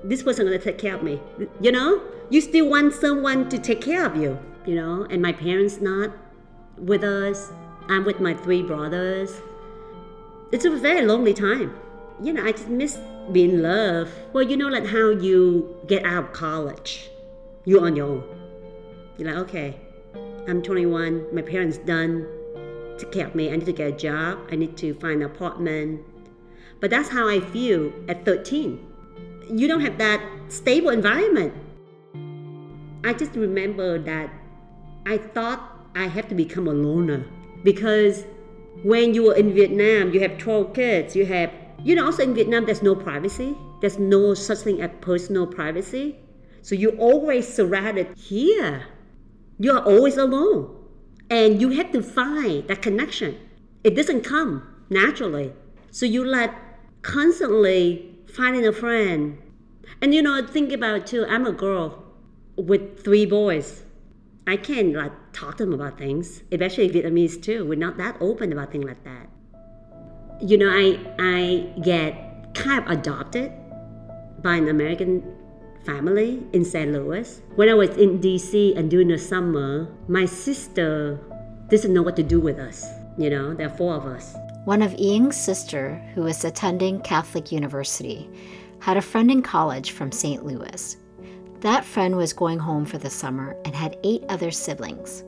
this 0.03 0.23
person 0.23 0.47
to 0.47 0.59
take 0.59 0.79
care 0.79 0.95
of 0.95 1.03
me. 1.03 1.21
You 1.61 1.73
know? 1.73 2.03
You 2.31 2.41
still 2.41 2.69
want 2.69 2.95
someone 2.95 3.49
to 3.49 3.59
take 3.59 3.81
care 3.81 4.05
of 4.05 4.17
you, 4.17 4.39
you 4.65 4.75
know? 4.75 5.07
And 5.11 5.21
my 5.21 5.33
parents 5.33 5.81
not 5.81 6.11
with 6.77 7.05
us. 7.05 7.53
I'm 7.89 8.05
with 8.05 8.21
my 8.21 8.35
three 8.35 8.63
brothers. 8.63 9.41
It's 10.53 10.65
a 10.65 10.71
very 10.71 11.05
lonely 11.05 11.35
time. 11.35 11.77
You 12.23 12.33
know, 12.33 12.45
I 12.45 12.53
just 12.53 12.69
miss 12.69 12.99
being 13.33 13.63
loved. 13.63 14.13
Well, 14.33 14.45
you 14.45 14.57
know, 14.57 14.69
like 14.69 14.87
how 14.87 15.11
you 15.11 15.77
get 15.87 16.05
out 16.05 16.25
of 16.25 16.33
college, 16.33 17.11
you're 17.65 17.85
on 17.85 17.97
your 17.97 18.09
own. 18.09 18.25
You're 19.17 19.33
like, 19.33 19.43
okay, 19.49 19.77
I'm 20.49 20.63
21, 20.63 21.35
my 21.35 21.43
parents 21.43 21.79
done, 21.79 22.27
take 23.01 23.13
care 23.13 23.27
of 23.27 23.35
me. 23.35 23.51
I 23.51 23.57
need 23.57 23.67
to 23.67 23.73
get 23.73 23.89
a 23.89 23.97
job. 23.97 24.39
I 24.51 24.57
need 24.57 24.77
to 24.79 24.95
find 24.95 25.23
an 25.23 25.31
apartment. 25.31 26.03
But 26.81 26.91
that's 26.91 27.09
how 27.09 27.29
I 27.29 27.41
feel 27.41 27.93
at 28.09 28.25
13. 28.25 28.87
You 29.51 29.69
don't 29.69 29.81
have 29.81 29.99
that 29.99 30.23
stable 30.49 30.91
environment. 30.91 31.53
I 33.05 33.13
just 33.13 33.35
remember 33.35 33.99
that 33.99 34.31
I 35.07 35.19
thought 35.19 35.89
I 35.95 36.07
have 36.07 36.29
to 36.29 36.35
become 36.35 36.69
a 36.69 36.73
loner 36.73 37.27
because 37.65 38.25
when 38.83 39.15
you 39.15 39.25
were 39.25 39.35
in 39.35 39.53
Vietnam, 39.55 40.13
you 40.13 40.21
have 40.21 40.39
12 40.39 40.75
kids, 40.75 41.17
you 41.17 41.27
have, 41.27 41.53
you 41.83 41.95
know, 41.95 42.07
also 42.07 42.23
in 42.23 42.35
Vietnam, 42.35 42.65
there's 42.67 42.83
no 42.83 42.95
privacy. 42.95 43.57
There's 43.81 43.99
no 43.99 44.35
such 44.35 44.59
thing 44.59 44.81
as 44.83 44.91
personal 45.01 45.47
privacy. 45.47 46.17
So 46.63 46.75
you're 46.75 46.97
always 46.97 47.53
surrounded 47.53 48.17
here. 48.17 48.87
You 49.59 49.73
are 49.73 49.83
always 49.83 50.17
alone. 50.17 50.80
And 51.31 51.61
you 51.61 51.71
have 51.71 51.93
to 51.93 52.03
find 52.03 52.66
that 52.69 52.83
connection. 52.83 53.38
It 53.85 53.95
doesn't 53.95 54.23
come 54.23 54.66
naturally. 54.90 55.53
So 55.93 56.05
you 56.05 56.25
like 56.25 56.53
constantly 57.03 58.16
finding 58.27 58.66
a 58.66 58.73
friend. 58.73 59.38
And 60.03 60.14
you 60.14 60.23
know, 60.23 60.45
think 60.47 60.73
about 60.73 61.07
too. 61.07 61.25
I'm 61.29 61.47
a 61.47 61.53
girl 61.53 62.03
with 62.57 63.03
three 63.05 63.27
boys. 63.27 63.85
I 64.47 64.57
can't 64.57 64.95
like 64.95 65.12
talk 65.33 65.59
to 65.59 65.64
them 65.64 65.75
about 65.75 65.99
things, 65.99 66.43
especially 66.51 66.90
Vietnamese 66.90 67.40
too. 67.40 67.64
We're 67.64 67.79
not 67.79 67.97
that 67.99 68.16
open 68.21 68.53
about 68.53 68.73
things 68.73 68.85
like 68.85 69.05
that. 69.05 69.29
You 70.40 70.59
know, 70.59 70.69
I 70.69 70.99
I 71.19 71.81
get 71.81 72.55
kind 72.55 72.83
of 72.85 72.90
adopted 72.90 73.53
by 74.43 74.57
an 74.57 74.69
American 74.69 75.23
family 75.85 76.43
in 76.53 76.64
St. 76.64 76.93
Louis. 76.93 77.40
When 77.57 77.69
I 77.69 77.75
was 77.75 77.90
in 77.90 78.21
DC 78.21 78.77
and 78.77 78.90
during 78.90 79.09
the 79.09 79.19
summer, 79.19 79.88
my 80.09 80.25
sister 80.25 81.19
doesn't 81.69 81.93
know 81.93 82.03
what 82.03 82.16
to 82.16 82.23
do 82.23 82.40
with 82.40 82.59
us. 82.59 82.87
You 83.16 83.31
know, 83.31 83.55
there 83.55 83.66
are 83.66 83.77
four 83.77 83.95
of 83.95 84.07
us. 84.07 84.35
One 84.64 84.83
of 84.83 84.95
Yen's 84.95 85.37
sister, 85.37 85.97
who 86.14 86.23
was 86.23 86.45
attending 86.45 87.01
Catholic 87.01 87.51
University, 87.51 88.29
had 88.81 88.97
a 88.97 89.03
friend 89.03 89.31
in 89.31 89.43
college 89.43 89.93
from 89.93 90.12
St. 90.12 90.45
Louis. 90.45 90.97
That 91.61 91.85
friend 91.85 92.16
was 92.16 92.33
going 92.33 92.59
home 92.59 92.85
for 92.85 92.99
the 92.99 93.11
summer 93.11 93.57
and 93.64 93.75
had 93.75 93.99
eight 94.05 94.25
other 94.29 94.51
siblings. 94.51 95.25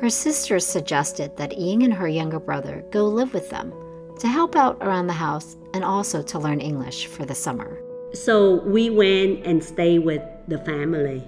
Her 0.00 0.10
sisters 0.10 0.66
suggested 0.66 1.36
that 1.36 1.58
Yen 1.58 1.82
and 1.82 1.94
her 1.94 2.08
younger 2.08 2.40
brother 2.40 2.84
go 2.90 3.06
live 3.06 3.34
with 3.34 3.50
them 3.50 3.72
to 4.18 4.28
help 4.28 4.56
out 4.56 4.78
around 4.80 5.06
the 5.06 5.12
house 5.12 5.56
and 5.74 5.84
also 5.84 6.22
to 6.22 6.38
learn 6.38 6.60
English 6.60 7.06
for 7.06 7.24
the 7.24 7.34
summer. 7.34 7.80
So 8.14 8.62
we 8.64 8.90
went 8.90 9.46
and 9.46 9.62
stayed 9.62 10.00
with 10.00 10.22
the 10.48 10.58
family. 10.58 11.22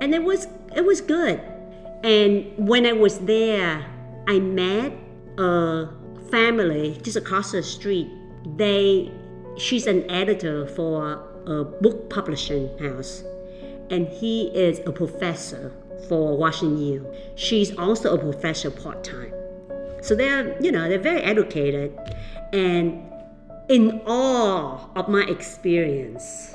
And 0.00 0.14
it 0.14 0.22
was 0.22 0.46
it 0.74 0.84
was 0.84 1.00
good. 1.00 1.40
And 2.04 2.52
when 2.56 2.86
I 2.86 2.92
was 2.92 3.18
there, 3.20 3.84
I 4.28 4.38
met 4.38 4.92
a 5.38 5.88
family 6.30 6.98
just 7.02 7.16
across 7.16 7.52
the 7.52 7.62
street. 7.62 8.08
They 8.56 9.10
she's 9.56 9.86
an 9.86 10.08
editor 10.10 10.66
for 10.66 11.22
a 11.46 11.64
book 11.64 12.10
publishing 12.10 12.76
house 12.78 13.24
and 13.90 14.08
he 14.08 14.48
is 14.48 14.80
a 14.86 14.92
professor 14.92 15.72
for 16.08 16.36
Washington 16.36 16.78
U. 16.78 17.14
She's 17.36 17.76
also 17.78 18.14
a 18.14 18.18
professor 18.18 18.70
part-time. 18.70 19.32
So 20.02 20.14
they're, 20.14 20.60
you 20.62 20.70
know, 20.72 20.88
they're 20.88 20.98
very 20.98 21.22
educated 21.22 21.96
and 22.52 23.10
in 23.68 24.00
awe 24.06 24.88
of 24.94 25.08
my 25.08 25.24
experience. 25.24 26.54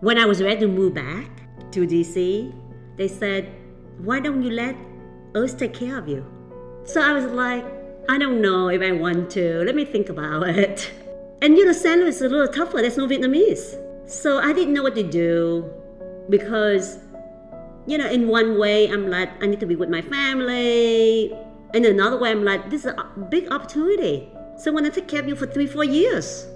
When 0.00 0.18
I 0.18 0.26
was 0.26 0.42
ready 0.42 0.60
to 0.60 0.68
move 0.68 0.94
back 0.94 1.30
to 1.70 1.86
DC, 1.86 2.52
they 2.96 3.08
said, 3.08 3.54
Why 3.98 4.20
don't 4.20 4.42
you 4.42 4.50
let 4.50 4.76
us 5.34 5.54
take 5.54 5.74
care 5.74 5.98
of 5.98 6.08
you? 6.08 6.26
So 6.84 7.00
I 7.00 7.12
was 7.12 7.26
like, 7.26 7.64
I 8.08 8.18
don't 8.18 8.42
know 8.42 8.68
if 8.68 8.82
I 8.82 8.90
want 8.90 9.30
to. 9.30 9.62
Let 9.64 9.76
me 9.76 9.84
think 9.84 10.08
about 10.08 10.48
it. 10.48 10.92
And 11.42 11.58
you 11.58 11.64
know, 11.64 11.72
St. 11.72 11.98
Louis 11.98 12.14
is 12.14 12.22
a 12.22 12.28
little 12.28 12.46
tougher. 12.46 12.80
There's 12.80 12.96
no 12.96 13.08
Vietnamese. 13.08 13.76
So 14.08 14.38
I 14.38 14.52
didn't 14.52 14.74
know 14.74 14.84
what 14.84 14.94
to 14.94 15.02
do 15.02 15.68
because, 16.30 17.00
you 17.88 17.98
know, 17.98 18.08
in 18.08 18.28
one 18.28 18.60
way, 18.60 18.88
I'm 18.88 19.10
like, 19.10 19.42
I 19.42 19.48
need 19.48 19.58
to 19.58 19.66
be 19.66 19.74
with 19.74 19.88
my 19.88 20.02
family. 20.02 21.32
In 21.74 21.84
another 21.84 22.16
way, 22.16 22.30
I'm 22.30 22.44
like, 22.44 22.70
this 22.70 22.84
is 22.84 22.92
a 22.92 23.26
big 23.28 23.50
opportunity. 23.50 24.30
So 24.62 24.70
when 24.70 24.86
I 24.86 24.90
take 24.90 25.08
care 25.08 25.18
of 25.18 25.26
you 25.26 25.34
for 25.34 25.48
three, 25.48 25.66
four 25.66 25.82
years, 25.82 26.46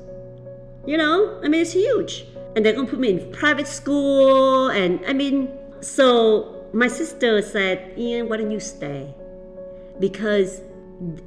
you 0.86 0.96
know, 0.96 1.40
I 1.42 1.48
mean, 1.48 1.62
it's 1.62 1.72
huge. 1.72 2.24
And 2.54 2.64
they're 2.64 2.72
going 2.72 2.86
to 2.86 2.90
put 2.92 3.00
me 3.00 3.10
in 3.10 3.32
private 3.32 3.66
school. 3.66 4.68
And 4.68 5.04
I 5.08 5.12
mean, 5.12 5.50
so 5.80 6.68
my 6.72 6.86
sister 6.86 7.42
said, 7.42 7.94
Yen, 7.96 8.28
why 8.28 8.36
don't 8.36 8.52
you 8.52 8.60
stay? 8.60 9.12
Because 9.98 10.60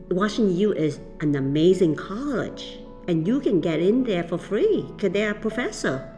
Washington 0.09 0.55
U 0.55 0.71
is 0.71 1.01
an 1.19 1.35
amazing 1.35 1.97
college 1.97 2.79
and 3.09 3.27
you 3.27 3.41
can 3.41 3.59
get 3.59 3.81
in 3.81 4.05
there 4.05 4.23
for 4.23 4.37
free 4.37 4.85
because 4.95 5.11
they're 5.11 5.31
a 5.31 5.35
professor. 5.35 6.09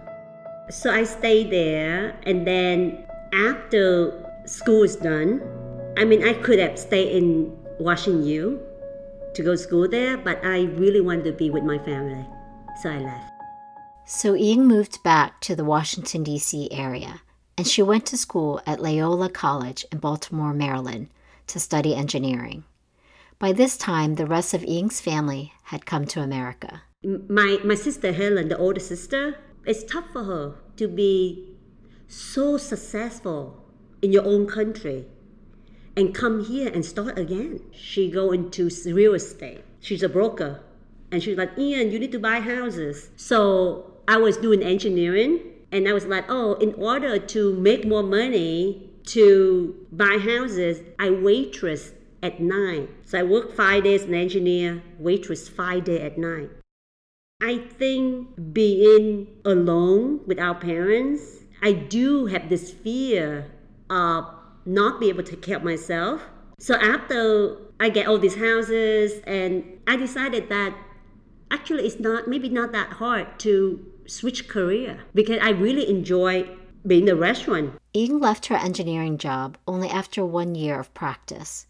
So 0.70 0.94
I 0.94 1.06
stayed 1.06 1.50
there 1.50 2.16
and 2.28 2.46
then 2.46 3.04
after 3.34 4.24
school 4.46 4.84
is 4.84 4.96
done, 4.96 5.42
I 5.98 6.06
mean 6.06 6.24
I 6.24 6.34
could 6.34 6.60
have 6.60 6.78
stayed 6.78 7.18
in 7.18 7.58
Washington 7.80 8.26
U 8.26 8.71
to 9.34 9.44
go 9.44 9.52
to 9.52 9.58
school 9.58 9.88
there, 9.88 10.18
but 10.18 10.44
I 10.44 10.64
really 10.64 11.02
wanted 11.02 11.26
to 11.26 11.32
be 11.34 11.50
with 11.50 11.64
my 11.64 11.78
family. 11.80 12.26
So 12.82 12.90
I 12.90 13.00
left. 13.00 13.32
So 14.06 14.34
Yen 14.34 14.66
moved 14.66 15.02
back 15.04 15.40
to 15.42 15.56
the 15.56 15.64
Washington, 15.64 16.24
D.C. 16.24 16.70
area, 16.72 17.22
and 17.58 17.68
she 17.68 17.82
went 17.82 18.06
to 18.08 18.18
school 18.18 18.62
at 18.66 18.82
Loyola 18.82 19.30
College 19.30 19.86
in 19.92 20.00
Baltimore, 20.00 20.54
Maryland, 20.54 21.10
to 21.48 21.60
study 21.60 21.96
engineering. 21.96 22.64
By 23.40 23.54
this 23.54 23.78
time, 23.78 24.16
the 24.16 24.26
rest 24.26 24.54
of 24.54 24.64
Yen's 24.64 25.02
family 25.02 25.54
had 25.64 25.86
come 25.86 26.06
to 26.08 26.22
America. 26.22 26.84
My, 27.04 27.60
my 27.64 27.76
sister 27.76 28.12
Helen, 28.12 28.50
the 28.50 28.58
older 28.58 28.80
sister, 28.80 29.38
it's 29.66 29.84
tough 29.84 30.06
for 30.12 30.24
her 30.24 30.56
to 30.78 30.88
be 30.88 31.56
so 32.08 32.58
successful 32.58 33.66
in 34.02 34.12
your 34.12 34.26
own 34.26 34.48
country 34.48 35.06
and 35.96 36.14
come 36.14 36.44
here 36.44 36.72
and 36.74 36.86
start 36.86 37.18
again. 37.18 37.60
She 37.72 38.10
go 38.10 38.32
into 38.32 38.70
real 38.86 39.14
estate. 39.14 39.64
She's 39.80 40.04
a 40.04 40.10
broker. 40.10 40.62
And 41.12 41.22
she's 41.22 41.38
like, 41.38 41.52
Yen, 41.58 41.92
you 41.92 42.00
need 42.00 42.12
to 42.14 42.20
buy 42.20 42.40
houses. 42.40 43.10
So 43.18 43.94
I 44.08 44.18
was 44.18 44.38
doing 44.38 44.64
engineering 44.64 45.40
and 45.72 45.88
I 45.88 45.94
was 45.94 46.06
like, 46.06 46.26
oh, 46.30 46.54
in 46.56 46.74
order 46.76 47.20
to 47.20 47.54
make 47.54 47.86
more 47.86 48.04
money 48.04 48.90
to 49.08 49.76
buy 49.92 50.18
houses, 50.18 50.82
I 51.00 51.10
waitress 51.10 51.94
at 52.24 52.40
night. 52.40 52.90
So 53.06 53.20
I 53.20 53.24
work 53.24 53.56
five 53.56 53.84
days 53.84 54.04
an 54.04 54.14
engineer, 54.14 54.84
waitress 55.00 55.50
five 55.50 55.86
days 55.86 56.02
at 56.02 56.18
night. 56.18 56.50
I 57.42 57.58
think 57.58 58.54
being 58.54 59.28
alone 59.44 60.22
with 60.28 60.40
our 60.40 60.56
parents, 60.56 61.40
I 61.62 61.72
do 61.72 62.28
have 62.28 62.50
this 62.50 62.72
fear 62.72 63.52
of 63.90 64.26
not 64.66 65.00
be 65.00 65.10
able 65.10 65.24
to 65.24 65.32
take 65.32 65.42
care 65.42 65.58
of 65.58 65.64
myself. 65.64 66.22
So 66.60 66.76
after 66.76 67.58
I 67.80 67.90
get 67.90 68.08
all 68.08 68.20
these 68.20 68.36
houses, 68.36 69.22
and 69.26 69.64
I 69.88 69.96
decided 69.96 70.50
that 70.50 70.76
actually 71.50 71.86
it's 71.86 72.00
not 72.00 72.28
maybe 72.28 72.50
not 72.50 72.72
that 72.72 72.94
hard 72.94 73.40
to 73.40 73.86
switch 74.08 74.48
career 74.48 75.00
because 75.14 75.40
I 75.42 75.50
really 75.50 75.90
enjoy 75.90 76.50
being 76.86 77.06
the 77.06 77.16
restaurant. 77.16 77.76
Yen 77.94 78.20
left 78.20 78.48
her 78.48 78.56
engineering 78.56 79.18
job 79.18 79.58
only 79.68 79.90
after 79.90 80.26
one 80.26 80.56
year 80.56 80.80
of 80.80 80.94
practice. 80.94 81.68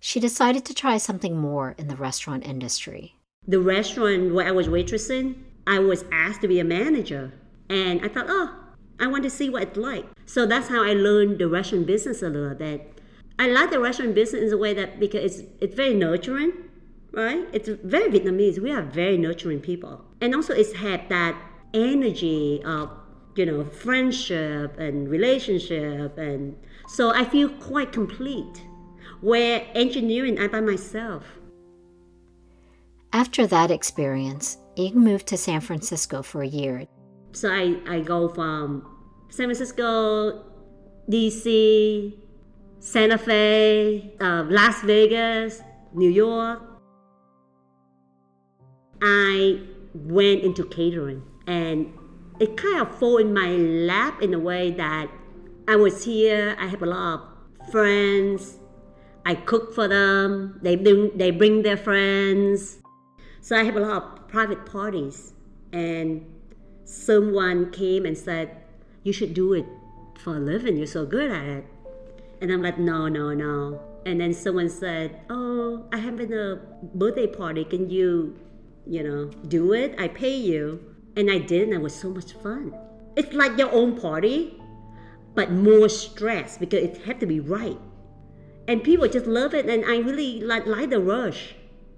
She 0.00 0.20
decided 0.20 0.64
to 0.66 0.74
try 0.74 0.98
something 0.98 1.36
more 1.36 1.74
in 1.76 1.88
the 1.88 1.96
restaurant 1.96 2.46
industry. 2.46 3.16
The 3.46 3.60
restaurant 3.60 4.34
where 4.34 4.46
I 4.46 4.52
was 4.52 4.68
waitressing, 4.68 5.34
I 5.66 5.78
was 5.78 6.04
asked 6.12 6.40
to 6.42 6.48
be 6.48 6.60
a 6.60 6.64
manager. 6.64 7.32
And 7.68 8.04
I 8.04 8.08
thought, 8.08 8.26
oh, 8.28 8.54
I 9.00 9.06
want 9.06 9.24
to 9.24 9.30
see 9.30 9.50
what 9.50 9.62
it's 9.62 9.76
like. 9.76 10.06
So 10.28 10.44
that's 10.44 10.68
how 10.68 10.84
I 10.84 10.92
learned 10.92 11.38
the 11.38 11.48
Russian 11.48 11.84
business 11.84 12.20
a 12.22 12.28
little 12.28 12.54
bit. 12.54 13.00
I 13.38 13.48
like 13.48 13.70
the 13.70 13.80
Russian 13.80 14.12
business 14.12 14.42
in 14.42 14.52
a 14.52 14.58
way 14.58 14.74
that 14.74 15.00
because 15.00 15.24
it's, 15.24 15.50
it's 15.62 15.74
very 15.74 15.94
nurturing, 15.94 16.52
right? 17.12 17.48
It's 17.54 17.70
very 17.82 18.10
Vietnamese. 18.10 18.58
We 18.58 18.70
are 18.70 18.82
very 18.82 19.16
nurturing 19.16 19.60
people. 19.60 20.04
And 20.20 20.34
also 20.34 20.52
it's 20.52 20.74
had 20.74 21.08
that 21.08 21.34
energy 21.72 22.62
of, 22.66 22.90
you 23.36 23.46
know, 23.46 23.64
friendship 23.64 24.78
and 24.78 25.08
relationship. 25.08 26.18
And 26.18 26.58
so 26.88 27.10
I 27.10 27.24
feel 27.24 27.48
quite 27.48 27.92
complete. 27.92 28.66
Where 29.22 29.66
engineering, 29.74 30.38
I 30.38 30.48
by 30.48 30.60
myself. 30.60 31.24
After 33.14 33.46
that 33.46 33.70
experience, 33.70 34.58
Yen 34.76 34.98
moved 34.98 35.26
to 35.28 35.38
San 35.38 35.62
Francisco 35.62 36.22
for 36.22 36.42
a 36.42 36.46
year 36.46 36.86
so 37.32 37.50
I, 37.52 37.76
I 37.86 38.00
go 38.00 38.28
from 38.28 38.97
San 39.28 39.46
Francisco, 39.46 40.44
DC, 41.10 42.14
Santa 42.80 43.18
Fe, 43.18 44.14
uh, 44.20 44.44
Las 44.48 44.82
Vegas, 44.82 45.62
New 45.94 46.10
York. 46.10 46.62
I 49.02 49.60
went 49.94 50.42
into 50.42 50.64
catering 50.64 51.22
and 51.46 51.92
it 52.40 52.56
kind 52.56 52.80
of 52.80 52.98
fell 52.98 53.18
in 53.18 53.32
my 53.32 53.50
lap 53.50 54.22
in 54.22 54.34
a 54.34 54.38
way 54.38 54.70
that 54.72 55.08
I 55.66 55.76
was 55.76 56.04
here, 56.04 56.56
I 56.58 56.66
have 56.66 56.82
a 56.82 56.86
lot 56.86 57.20
of 57.60 57.70
friends, 57.70 58.58
I 59.26 59.34
cook 59.34 59.74
for 59.74 59.86
them, 59.88 60.58
they 60.62 60.76
bring, 60.76 61.16
they 61.16 61.30
bring 61.30 61.62
their 61.62 61.76
friends. 61.76 62.78
So 63.40 63.56
I 63.56 63.62
have 63.64 63.76
a 63.76 63.80
lot 63.80 64.02
of 64.02 64.28
private 64.28 64.64
parties 64.66 65.34
and 65.72 66.24
someone 66.84 67.70
came 67.70 68.06
and 68.06 68.16
said, 68.16 68.62
You 69.02 69.12
should 69.12 69.34
do 69.34 69.52
it 69.54 69.66
for 70.18 70.36
a 70.36 70.40
living, 70.40 70.76
you're 70.76 70.86
so 70.86 71.06
good 71.06 71.30
at 71.30 71.44
it. 71.44 71.66
And 72.40 72.52
I'm 72.52 72.62
like, 72.62 72.78
No, 72.78 73.08
no, 73.08 73.34
no. 73.34 73.80
And 74.06 74.20
then 74.20 74.32
someone 74.32 74.68
said, 74.68 75.20
Oh, 75.30 75.86
I 75.92 75.98
having 75.98 76.32
a 76.32 76.60
birthday 76.94 77.26
party. 77.26 77.64
Can 77.64 77.90
you, 77.90 78.38
you 78.86 79.02
know, 79.02 79.26
do 79.48 79.72
it? 79.72 79.94
I 79.98 80.08
pay 80.08 80.34
you. 80.34 80.94
And 81.16 81.30
I 81.30 81.38
did, 81.38 81.62
and 81.64 81.74
it 81.74 81.82
was 81.82 81.94
so 81.94 82.10
much 82.10 82.32
fun. 82.32 82.72
It's 83.16 83.32
like 83.32 83.58
your 83.58 83.72
own 83.72 84.00
party, 84.00 84.60
but 85.34 85.50
more 85.50 85.88
stress 85.88 86.56
because 86.56 86.84
it 86.84 87.04
had 87.04 87.18
to 87.20 87.26
be 87.26 87.40
right. 87.40 87.78
And 88.68 88.84
people 88.84 89.08
just 89.08 89.26
love 89.26 89.52
it, 89.54 89.66
and 89.66 89.84
I 89.84 89.98
really 89.98 90.40
like, 90.40 90.66
like 90.66 90.90
the 90.90 91.00
rush. 91.00 91.56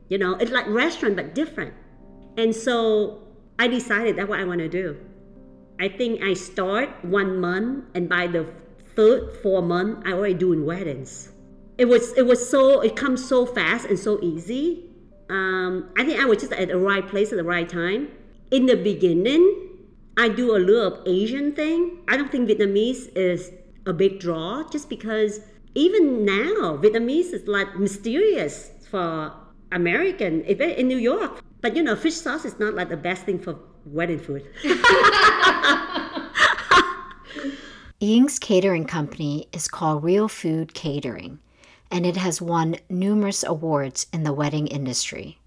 You 0.08 0.16
know, 0.16 0.36
it's 0.36 0.50
like 0.50 0.66
restaurant, 0.68 1.16
but 1.16 1.34
different. 1.34 1.74
And 2.38 2.56
so 2.56 3.22
I 3.58 3.68
decided 3.68 4.16
that's 4.16 4.28
what 4.28 4.40
I 4.40 4.44
want 4.44 4.60
to 4.60 4.68
do. 4.68 4.96
I 5.80 5.88
think 5.88 6.22
I 6.22 6.34
start 6.34 6.90
one 7.02 7.40
month, 7.40 7.86
and 7.94 8.06
by 8.06 8.26
the 8.26 8.46
third, 8.94 9.34
fourth 9.42 9.64
month, 9.64 10.06
I 10.06 10.12
already 10.12 10.34
doing 10.34 10.66
weddings. 10.66 11.32
It 11.78 11.86
was 11.86 12.12
it 12.18 12.26
was 12.26 12.50
so 12.50 12.82
it 12.82 12.96
comes 12.96 13.26
so 13.26 13.46
fast 13.46 13.86
and 13.86 13.98
so 13.98 14.20
easy. 14.20 14.90
Um, 15.30 15.90
I 15.96 16.04
think 16.04 16.20
I 16.20 16.26
was 16.26 16.38
just 16.38 16.52
at 16.52 16.68
the 16.68 16.76
right 16.76 17.06
place 17.08 17.32
at 17.32 17.38
the 17.38 17.44
right 17.44 17.66
time. 17.66 18.08
In 18.50 18.66
the 18.66 18.76
beginning, 18.76 19.42
I 20.18 20.28
do 20.28 20.54
a 20.54 20.58
little 20.58 20.86
of 20.86 21.00
Asian 21.06 21.54
thing. 21.54 22.02
I 22.08 22.18
don't 22.18 22.30
think 22.30 22.50
Vietnamese 22.50 23.08
is 23.16 23.50
a 23.86 23.94
big 23.94 24.20
draw 24.20 24.68
just 24.68 24.90
because 24.90 25.40
even 25.74 26.26
now 26.26 26.76
Vietnamese 26.76 27.32
is 27.32 27.48
like 27.48 27.78
mysterious 27.78 28.70
for 28.90 29.32
American, 29.72 30.42
in 30.42 30.88
New 30.88 30.98
York. 30.98 31.42
But 31.62 31.74
you 31.74 31.82
know, 31.82 31.96
fish 31.96 32.16
sauce 32.16 32.44
is 32.44 32.58
not 32.58 32.74
like 32.74 32.90
the 32.90 32.98
best 32.98 33.24
thing 33.24 33.38
for 33.38 33.56
wedding 33.84 34.18
food. 34.18 34.46
Yen's 38.00 38.38
catering 38.38 38.86
company 38.86 39.48
is 39.52 39.68
called 39.68 40.02
Real 40.02 40.26
Food 40.28 40.72
Catering, 40.72 41.38
and 41.90 42.06
it 42.06 42.16
has 42.16 42.40
won 42.40 42.76
numerous 42.88 43.44
awards 43.44 44.06
in 44.12 44.22
the 44.22 44.32
wedding 44.32 44.66
industry. 44.66 45.38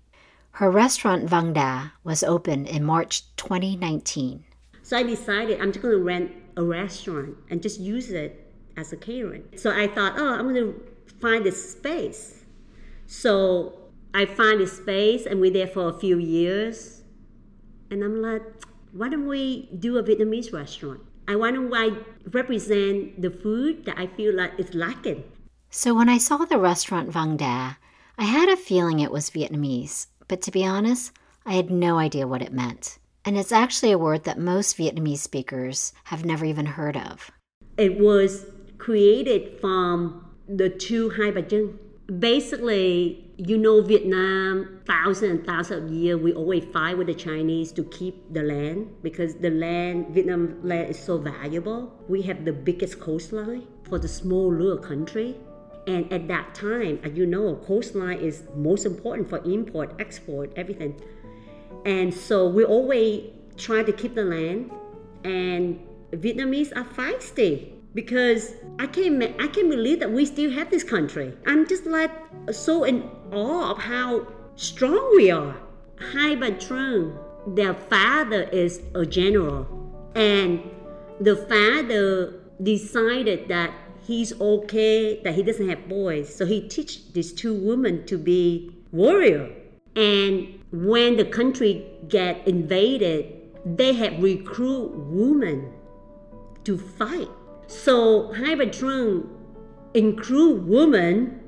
Her 0.51 0.69
restaurant 0.69 1.27
Van 1.27 1.53
Da 1.53 1.87
was 2.03 2.23
opened 2.23 2.67
in 2.67 2.83
March 2.83 3.23
2019. 3.37 4.43
So 4.83 4.97
I 4.97 5.03
decided 5.03 5.59
I'm 5.59 5.71
just 5.71 5.81
going 5.81 5.97
to 5.97 6.03
rent 6.03 6.31
a 6.55 6.63
restaurant 6.63 7.35
and 7.49 7.61
just 7.61 7.79
use 7.79 8.11
it 8.11 8.53
as 8.77 8.93
a 8.93 8.97
catering. 8.97 9.45
So 9.55 9.71
I 9.71 9.87
thought, 9.87 10.13
oh, 10.17 10.33
I'm 10.33 10.53
going 10.53 10.55
to 10.55 10.81
find 11.19 11.43
this 11.43 11.71
space. 11.71 12.43
So 13.07 13.79
I 14.13 14.25
find 14.25 14.59
this 14.59 14.77
space 14.77 15.25
and 15.25 15.39
we're 15.39 15.51
there 15.51 15.67
for 15.67 15.89
a 15.89 15.93
few 15.93 16.19
years. 16.19 17.02
And 17.93 18.03
I'm 18.03 18.23
like, 18.23 18.41
why 18.91 19.08
don't 19.08 19.27
we 19.27 19.69
do 19.77 19.99
a 19.99 20.03
Vietnamese 20.03 20.51
restaurant? 20.51 21.01
I 21.27 21.36
want 21.36 21.56
to 21.56 22.06
represent 22.32 23.21
the 23.21 23.29
food 23.29 23.86
that 23.86 23.99
I 23.99 24.08
feel 24.08 24.34
like 24.34 24.53
is 24.58 24.73
lacking. 24.73 25.23
So 25.69 25.93
when 25.93 26.10
I 26.10 26.17
saw 26.17 26.38
the 26.38 26.58
restaurant 26.58 27.12
Van 27.12 27.38
Da, 27.38 27.75
I 28.17 28.23
had 28.23 28.49
a 28.49 28.58
feeling 28.58 28.99
it 28.99 29.12
was 29.12 29.29
Vietnamese, 29.29 30.08
but 30.27 30.41
to 30.41 30.49
be 30.49 30.65
honest, 30.65 31.12
I 31.45 31.53
had 31.53 31.69
no 31.69 31.99
idea 31.99 32.25
what 32.25 32.41
it 32.41 32.51
meant. 32.51 32.97
And 33.25 33.38
it's 33.38 33.51
actually 33.51 33.91
a 33.91 33.99
word 33.99 34.23
that 34.23 34.39
most 34.39 34.75
Vietnamese 34.75 35.19
speakers 35.19 35.93
have 36.06 36.25
never 36.25 36.45
even 36.45 36.65
heard 36.65 36.97
of. 36.97 37.29
It 37.77 37.99
was 37.99 38.47
created 38.79 39.60
from 39.62 40.34
the 40.47 40.69
two 40.69 41.12
Hai 41.12 41.29
Ba. 41.29 41.69
Basically, 42.12 43.22
you 43.45 43.58
know 43.58 43.82
Vietnam, 43.82 44.79
thousands 44.86 45.32
and 45.32 45.45
thousands 45.45 45.86
of 45.86 45.91
years, 45.91 46.19
we 46.19 46.34
always 46.34 46.63
fight 46.65 46.97
with 46.97 47.08
the 47.08 47.13
Chinese 47.13 47.71
to 47.73 47.84
keep 47.86 48.34
the 48.34 48.41
land 48.43 48.88
because 49.01 49.36
the 49.36 49.49
land, 49.49 50.08
Vietnam 50.10 50.60
land 50.63 50.89
is 50.89 50.99
so 50.99 51.17
valuable. 51.17 51.93
We 52.08 52.21
have 52.23 52.45
the 52.45 52.53
biggest 52.53 52.99
coastline 52.99 53.67
for 53.89 53.99
the 53.99 54.08
small 54.08 54.53
little 54.53 54.77
country. 54.77 55.36
And 55.88 56.12
at 56.13 56.27
that 56.29 56.56
time, 56.56 56.99
as 57.03 57.13
you 57.17 57.25
know, 57.25 57.56
coastline 57.67 58.19
is 58.19 58.43
most 58.56 58.86
important 58.86 59.29
for 59.29 59.39
import, 59.43 59.95
export, 59.99 60.53
everything. 60.56 61.01
And 61.86 62.13
so 62.13 62.47
we 62.47 62.63
always 62.63 63.29
try 63.58 63.84
to 63.84 63.91
keep 63.91 64.15
the 64.15 64.23
land. 64.23 64.71
And 65.25 65.79
Vietnamese 66.12 66.71
are 66.77 66.86
feisty 66.86 67.73
because 67.93 68.53
I 68.79 68.88
can't 68.88 69.21
I 69.39 69.47
can't 69.47 69.69
believe 69.69 69.99
that 69.99 70.12
we 70.12 70.25
still 70.25 70.51
have 70.51 70.69
this 70.69 70.84
country. 70.84 71.34
I'm 71.45 71.67
just 71.67 71.86
like 71.86 72.12
so 72.51 72.84
in 72.84 73.10
awe 73.33 73.71
of 73.71 73.77
how 73.79 74.27
strong 74.55 75.13
we 75.15 75.31
are. 75.31 75.55
Hai 75.99 76.35
Ba 76.35 76.51
Trung, 76.51 77.17
their 77.47 77.73
father 77.73 78.43
is 78.43 78.81
a 78.95 79.05
general, 79.05 79.67
and 80.15 80.61
the 81.19 81.35
father 81.35 82.33
decided 82.61 83.47
that 83.47 83.73
he's 84.01 84.39
okay 84.39 85.21
that 85.23 85.33
he 85.35 85.43
doesn't 85.43 85.69
have 85.69 85.87
boys, 85.87 86.33
so 86.33 86.45
he 86.45 86.67
teach 86.67 87.13
these 87.13 87.33
two 87.33 87.53
women 87.53 88.05
to 88.05 88.17
be 88.17 88.71
warrior. 88.91 89.49
And 89.95 90.59
when 90.71 91.17
the 91.17 91.25
country 91.25 91.85
get 92.07 92.47
invaded, 92.47 93.33
they 93.65 93.93
have 93.93 94.21
recruit 94.21 94.91
women 94.95 95.71
to 96.63 96.77
fight 96.77 97.29
so 97.67 98.31
Hai 98.33 98.55
Ba 98.55 98.67
Trung 98.67 99.27
include 99.93 100.67
women, 100.67 101.39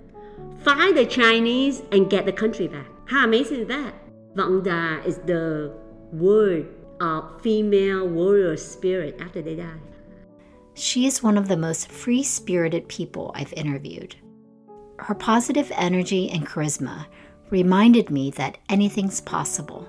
fight 0.65 0.95
the 0.95 1.05
Chinese, 1.05 1.83
and 1.91 2.09
get 2.09 2.25
the 2.25 2.33
country 2.33 2.67
back. 2.67 2.87
How 3.05 3.23
amazing 3.23 3.61
is 3.61 3.67
that? 3.67 3.93
Van 4.33 4.63
Da 4.63 4.97
is 5.05 5.19
the 5.19 5.71
word 6.11 6.67
of 6.99 7.39
female 7.41 8.07
warrior 8.07 8.57
spirit 8.57 9.21
after 9.21 9.43
they 9.43 9.55
die. 9.55 9.79
She 10.73 11.05
is 11.05 11.21
one 11.21 11.37
of 11.37 11.47
the 11.47 11.55
most 11.55 11.91
free 11.91 12.23
spirited 12.23 12.87
people 12.89 13.31
I've 13.35 13.53
interviewed. 13.53 14.15
Her 14.97 15.13
positive 15.13 15.71
energy 15.75 16.29
and 16.31 16.47
charisma 16.47 17.05
reminded 17.51 18.09
me 18.09 18.31
that 18.31 18.57
anything's 18.67 19.21
possible. 19.21 19.87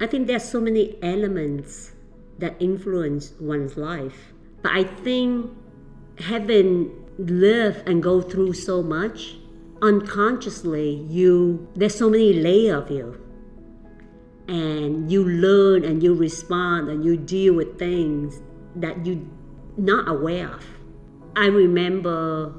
I 0.00 0.06
think 0.06 0.26
there's 0.26 0.44
so 0.44 0.60
many 0.60 0.98
elements 1.02 1.92
that 2.38 2.56
influence 2.60 3.32
one's 3.40 3.76
life. 3.76 4.32
But 4.62 4.72
I 4.72 4.84
think 4.84 5.50
having 6.18 6.90
lived 7.18 7.88
and 7.88 8.02
go 8.02 8.20
through 8.20 8.52
so 8.52 8.82
much, 8.82 9.36
unconsciously 9.82 11.06
you 11.08 11.68
there's 11.74 11.94
so 11.94 12.08
many 12.10 12.32
layers 12.32 12.82
of 12.82 12.90
you. 12.90 13.20
And 14.48 15.10
you 15.10 15.24
learn 15.24 15.84
and 15.84 16.02
you 16.02 16.14
respond 16.14 16.88
and 16.88 17.04
you 17.04 17.16
deal 17.16 17.54
with 17.54 17.78
things 17.78 18.40
that 18.76 19.04
you're 19.04 19.24
not 19.76 20.08
aware 20.08 20.48
of. 20.48 20.64
I 21.34 21.46
remember 21.46 22.54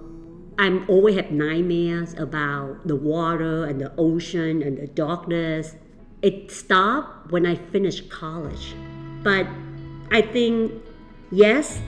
I 0.59 0.83
always 0.87 1.15
have 1.15 1.31
nightmares 1.31 2.13
about 2.15 2.87
the 2.87 2.95
water 2.95 3.65
and 3.65 3.79
the 3.79 3.93
ocean 3.97 4.63
and 4.63 4.77
the 4.77 4.87
darkness. 4.87 5.75
It 6.21 6.51
stopped 6.51 7.31
when 7.31 7.45
I 7.45 7.55
finished 7.55 8.09
college. 8.09 8.73
But 9.23 9.47
I 10.11 10.21
think, 10.21 10.73
yes, 11.31 11.79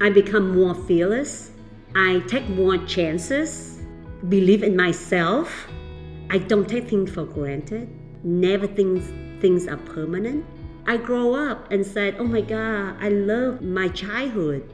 I 0.00 0.08
become 0.10 0.56
more 0.56 0.74
fearless. 0.74 1.50
I 1.94 2.20
take 2.28 2.48
more 2.48 2.78
chances, 2.86 3.80
believe 4.28 4.62
in 4.62 4.76
myself. 4.76 5.66
I 6.30 6.38
don't 6.38 6.68
take 6.68 6.88
things 6.88 7.10
for 7.10 7.24
granted, 7.24 7.88
never 8.22 8.66
think 8.66 9.02
things 9.40 9.66
are 9.66 9.76
permanent. 9.76 10.44
I 10.86 10.96
grow 10.96 11.34
up 11.34 11.70
and 11.72 11.84
said, 11.84 12.16
oh 12.18 12.24
my 12.24 12.40
God, 12.40 12.96
I 13.00 13.08
love 13.08 13.60
my 13.60 13.88
childhood. 13.88 14.72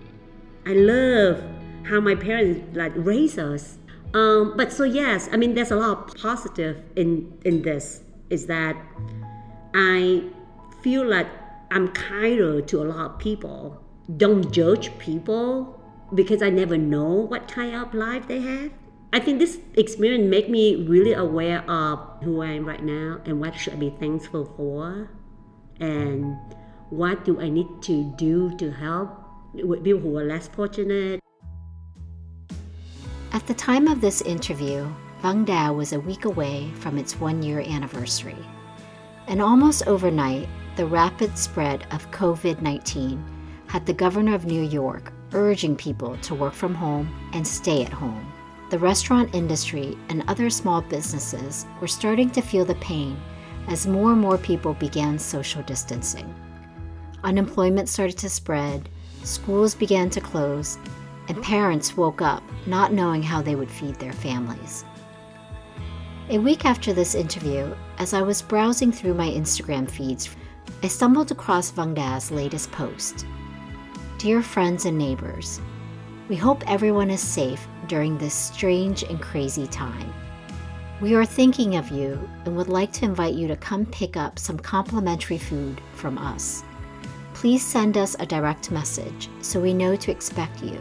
I 0.67 0.75
love 0.75 1.43
how 1.85 2.01
my 2.01 2.15
parents 2.15 2.77
like 2.77 2.93
raise 2.97 3.39
us. 3.39 3.79
Um, 4.15 4.55
but 4.57 4.73
so 4.73 4.85
yes, 4.85 5.29
I 5.33 5.37
mean 5.37 5.55
there's 5.55 5.71
a 5.71 5.77
lot 5.77 6.09
of 6.09 6.15
positive 6.17 6.83
in 6.97 7.37
in 7.45 7.63
this 7.63 8.03
is 8.31 8.47
that 8.47 8.77
I 9.75 10.25
feel 10.83 11.07
like 11.07 11.29
I'm 11.71 11.89
kinder 11.89 12.61
to 12.61 12.83
a 12.83 12.85
lot 12.85 13.11
of 13.13 13.19
people. 13.19 13.83
Don't 14.15 14.53
judge 14.53 14.97
people 14.99 15.81
because 16.15 16.43
I 16.43 16.51
never 16.51 16.77
know 16.77 17.13
what 17.13 17.49
kind 17.49 17.75
of 17.75 17.93
life 17.93 18.29
they 18.29 18.41
have. 18.41 18.71
I 19.13 19.19
think 19.19 19.39
this 19.39 19.59
experience 19.75 20.29
made 20.29 20.49
me 20.49 20.87
really 20.87 21.13
aware 21.13 21.69
of 21.71 22.23
who 22.23 22.43
I 22.43 22.53
am 22.53 22.65
right 22.65 22.83
now 22.83 23.21
and 23.25 23.41
what 23.41 23.55
should 23.55 23.73
I 23.73 23.77
be 23.77 23.91
thankful 23.91 24.45
for 24.57 25.11
and 25.81 26.37
what 26.91 27.25
do 27.25 27.41
I 27.41 27.49
need 27.49 27.67
to 27.83 28.05
do 28.17 28.57
to 28.59 28.71
help 28.71 29.11
with 29.55 29.83
people 29.83 30.01
who 30.01 30.17
are 30.19 30.25
less 30.25 30.49
fortunate. 30.49 31.21
At 33.33 33.47
the 33.47 33.55
time 33.55 33.89
of 33.89 34.01
this 34.01 34.23
interview, 34.23 34.87
Van 35.23 35.45
Da 35.45 35.73
was 35.73 35.93
a 35.93 36.01
week 36.01 36.25
away 36.25 36.71
from 36.77 36.99
its 36.99 37.19
one 37.19 37.43
year 37.43 37.61
anniversary. 37.61 38.45
And 39.27 39.43
almost 39.43 39.89
overnight, 39.89 40.49
the 40.77 40.87
rapid 40.87 41.37
spread 41.37 41.87
of 41.91 42.09
COVID 42.13 42.63
19 42.63 43.36
had 43.67 43.87
the 43.87 43.93
governor 43.93 44.35
of 44.35 44.47
New 44.47 44.63
York 44.63 45.13
urging 45.33 45.77
people 45.77 46.17
to 46.19 46.35
work 46.35 46.55
from 46.55 46.75
home 46.75 47.09
and 47.33 47.47
stay 47.47 47.85
at 47.85 47.93
home. 47.93 48.33
The 48.71 48.79
restaurant 48.79 49.35
industry 49.35 49.97
and 50.09 50.25
other 50.27 50.51
small 50.51 50.83
businesses 50.83 51.67
were 51.81 51.87
starting 51.87 52.31
to 52.31 52.41
feel 52.41 52.65
the 52.65 52.75
pain 52.77 53.17
as 53.69 53.87
more 53.87 54.13
and 54.13 54.21
more 54.21 54.39
people 54.39 54.75
began 54.75 55.19
social 55.19 55.63
distancing. 55.63 56.35
Unemployment 57.25 57.89
started 57.89 58.19
to 58.19 58.29
spread, 58.29 58.89
schools 59.23 59.75
began 59.75 60.11
to 60.11 60.21
close, 60.21 60.79
and 61.29 61.43
parents 61.43 61.97
woke 61.97 62.23
up 62.23 62.43
not 62.67 62.93
knowing 62.93 63.23
how 63.23 63.43
they 63.43 63.55
would 63.55 63.71
feed 63.71 63.97
their 63.97 64.13
families. 64.13 64.85
A 66.31 66.39
week 66.39 66.65
after 66.65 66.93
this 66.93 67.15
interview, 67.15 67.75
as 67.99 68.13
I 68.15 68.23
was 68.23 68.43
browsing 68.43 68.91
through 68.91 69.15
my 69.15 69.29
Instagram 69.29 69.89
feeds, 69.89 70.35
I 70.83 70.89
stumbled 70.89 71.31
across 71.31 71.71
Van 71.71 71.95
Da's 71.95 72.31
latest 72.31 72.71
post. 72.73 73.27
Dear 74.19 74.41
friends 74.41 74.87
and 74.87 74.97
neighbors, 74.97 75.61
we 76.29 76.37
hope 76.37 76.67
everyone 76.67 77.11
is 77.11 77.21
safe 77.21 77.69
during 77.87 78.17
this 78.17 78.33
strange 78.33 79.03
and 79.03 79.21
crazy 79.21 79.67
time. 79.67 80.11
We 81.03 81.15
are 81.15 81.27
thinking 81.27 81.77
of 81.77 81.91
you 81.91 82.19
and 82.47 82.57
would 82.57 82.71
like 82.71 82.95
to 82.95 83.05
invite 83.05 83.35
you 83.35 83.47
to 83.49 83.57
come 83.57 83.85
pick 83.85 84.17
up 84.17 84.39
some 84.39 84.59
complimentary 84.59 85.37
food 85.37 85.83
from 85.93 86.17
us. 86.17 86.65
Please 87.35 87.63
send 87.63 87.99
us 87.99 88.17
a 88.19 88.25
direct 88.25 88.71
message 88.71 89.29
so 89.43 89.61
we 89.61 89.75
know 89.75 89.97
to 89.97 90.11
expect 90.11 90.63
you. 90.63 90.81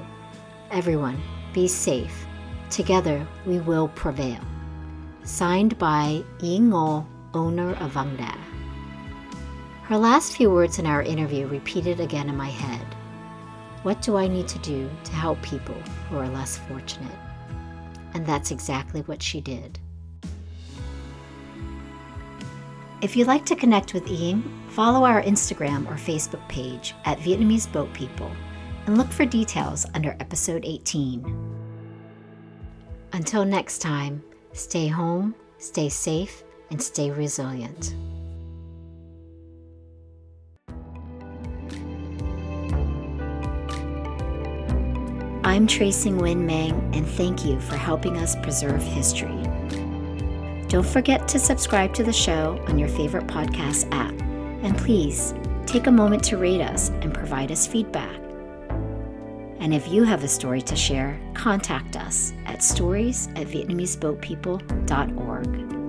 Everyone, 0.72 1.22
be 1.54 1.68
safe. 1.68 2.26
Together, 2.70 3.28
we 3.46 3.60
will 3.60 3.90
prevail. 3.90 4.40
Signed 5.24 5.78
by 5.78 6.24
Yen 6.40 6.72
owner 6.72 7.74
of 7.82 7.92
Van 7.92 8.16
Da. 8.16 8.34
Her 9.84 9.98
last 9.98 10.38
few 10.38 10.50
words 10.50 10.80
in 10.80 10.86
our 10.86 11.02
interview 11.02 11.48
repeated 11.48 12.00
again 12.00 12.30
in 12.30 12.38
my 12.38 12.50
head 12.50 12.95
What 13.86 14.02
do 14.02 14.18
I 14.18 14.28
need 14.28 14.48
to 14.48 14.58
do 14.60 14.90
to 15.04 15.12
help 15.12 15.40
people 15.44 15.76
who 16.10 16.18
are 16.18 16.28
less 16.28 16.58
fortunate? 16.58 17.20
And 18.16 18.26
that's 18.26 18.50
exactly 18.50 19.02
what 19.02 19.22
she 19.22 19.40
did. 19.40 19.78
If 23.04 23.16
you'd 23.16 23.28
like 23.28 23.46
to 23.46 23.56
connect 23.56 23.94
with 23.94 24.08
Yen, 24.08 24.44
follow 24.70 25.06
our 25.06 25.22
Instagram 25.22 25.86
or 25.86 25.98
Facebook 25.98 26.42
page 26.50 26.96
at 27.06 27.20
Vietnamese 27.20 27.72
Boat 27.72 27.94
People 27.94 28.32
and 28.88 28.98
look 28.98 29.12
for 29.12 29.24
details 29.24 29.86
under 29.94 30.18
episode 30.20 30.66
18. 30.66 31.24
Until 33.14 33.46
next 33.46 33.84
time, 33.84 34.24
stay 34.54 34.88
home, 34.88 35.36
stay 35.60 35.90
safe, 35.90 36.44
and 36.72 36.82
stay 36.82 37.12
resilient. 37.12 37.94
I'm 45.56 45.68
Tracy 45.68 46.10
Nguyen 46.10 46.44
Manh, 46.44 46.74
and 46.94 47.08
thank 47.08 47.46
you 47.46 47.62
for 47.62 47.78
helping 47.78 48.18
us 48.18 48.36
preserve 48.36 48.84
history. 48.84 49.42
Don't 50.68 50.86
forget 50.86 51.30
to 51.30 51.40
subscribe 51.40 51.94
to 51.94 52.04
the 52.04 52.12
show 52.12 52.62
on 52.68 52.78
your 52.78 52.90
favorite 52.90 53.28
podcast 53.28 53.88
app. 53.94 54.12
And 54.64 54.78
please 54.78 55.34
take 55.66 55.88
a 55.88 55.92
moment 55.92 56.26
to 56.26 56.36
rate 56.36 56.60
us 56.60 56.90
and 56.90 57.14
provide 57.14 57.54
us 57.54 57.66
feedback. 57.66 58.20
And 59.60 59.74
if 59.74 59.88
you 59.88 60.04
have 60.04 60.26
a 60.26 60.28
story 60.28 60.62
to 60.64 60.76
share, 60.76 61.18
contact 61.36 61.96
us 61.96 62.34
at 62.46 62.62
stories 62.62 63.30
at 63.38 63.48
VietnameseBoatPeople.org. 63.48 65.85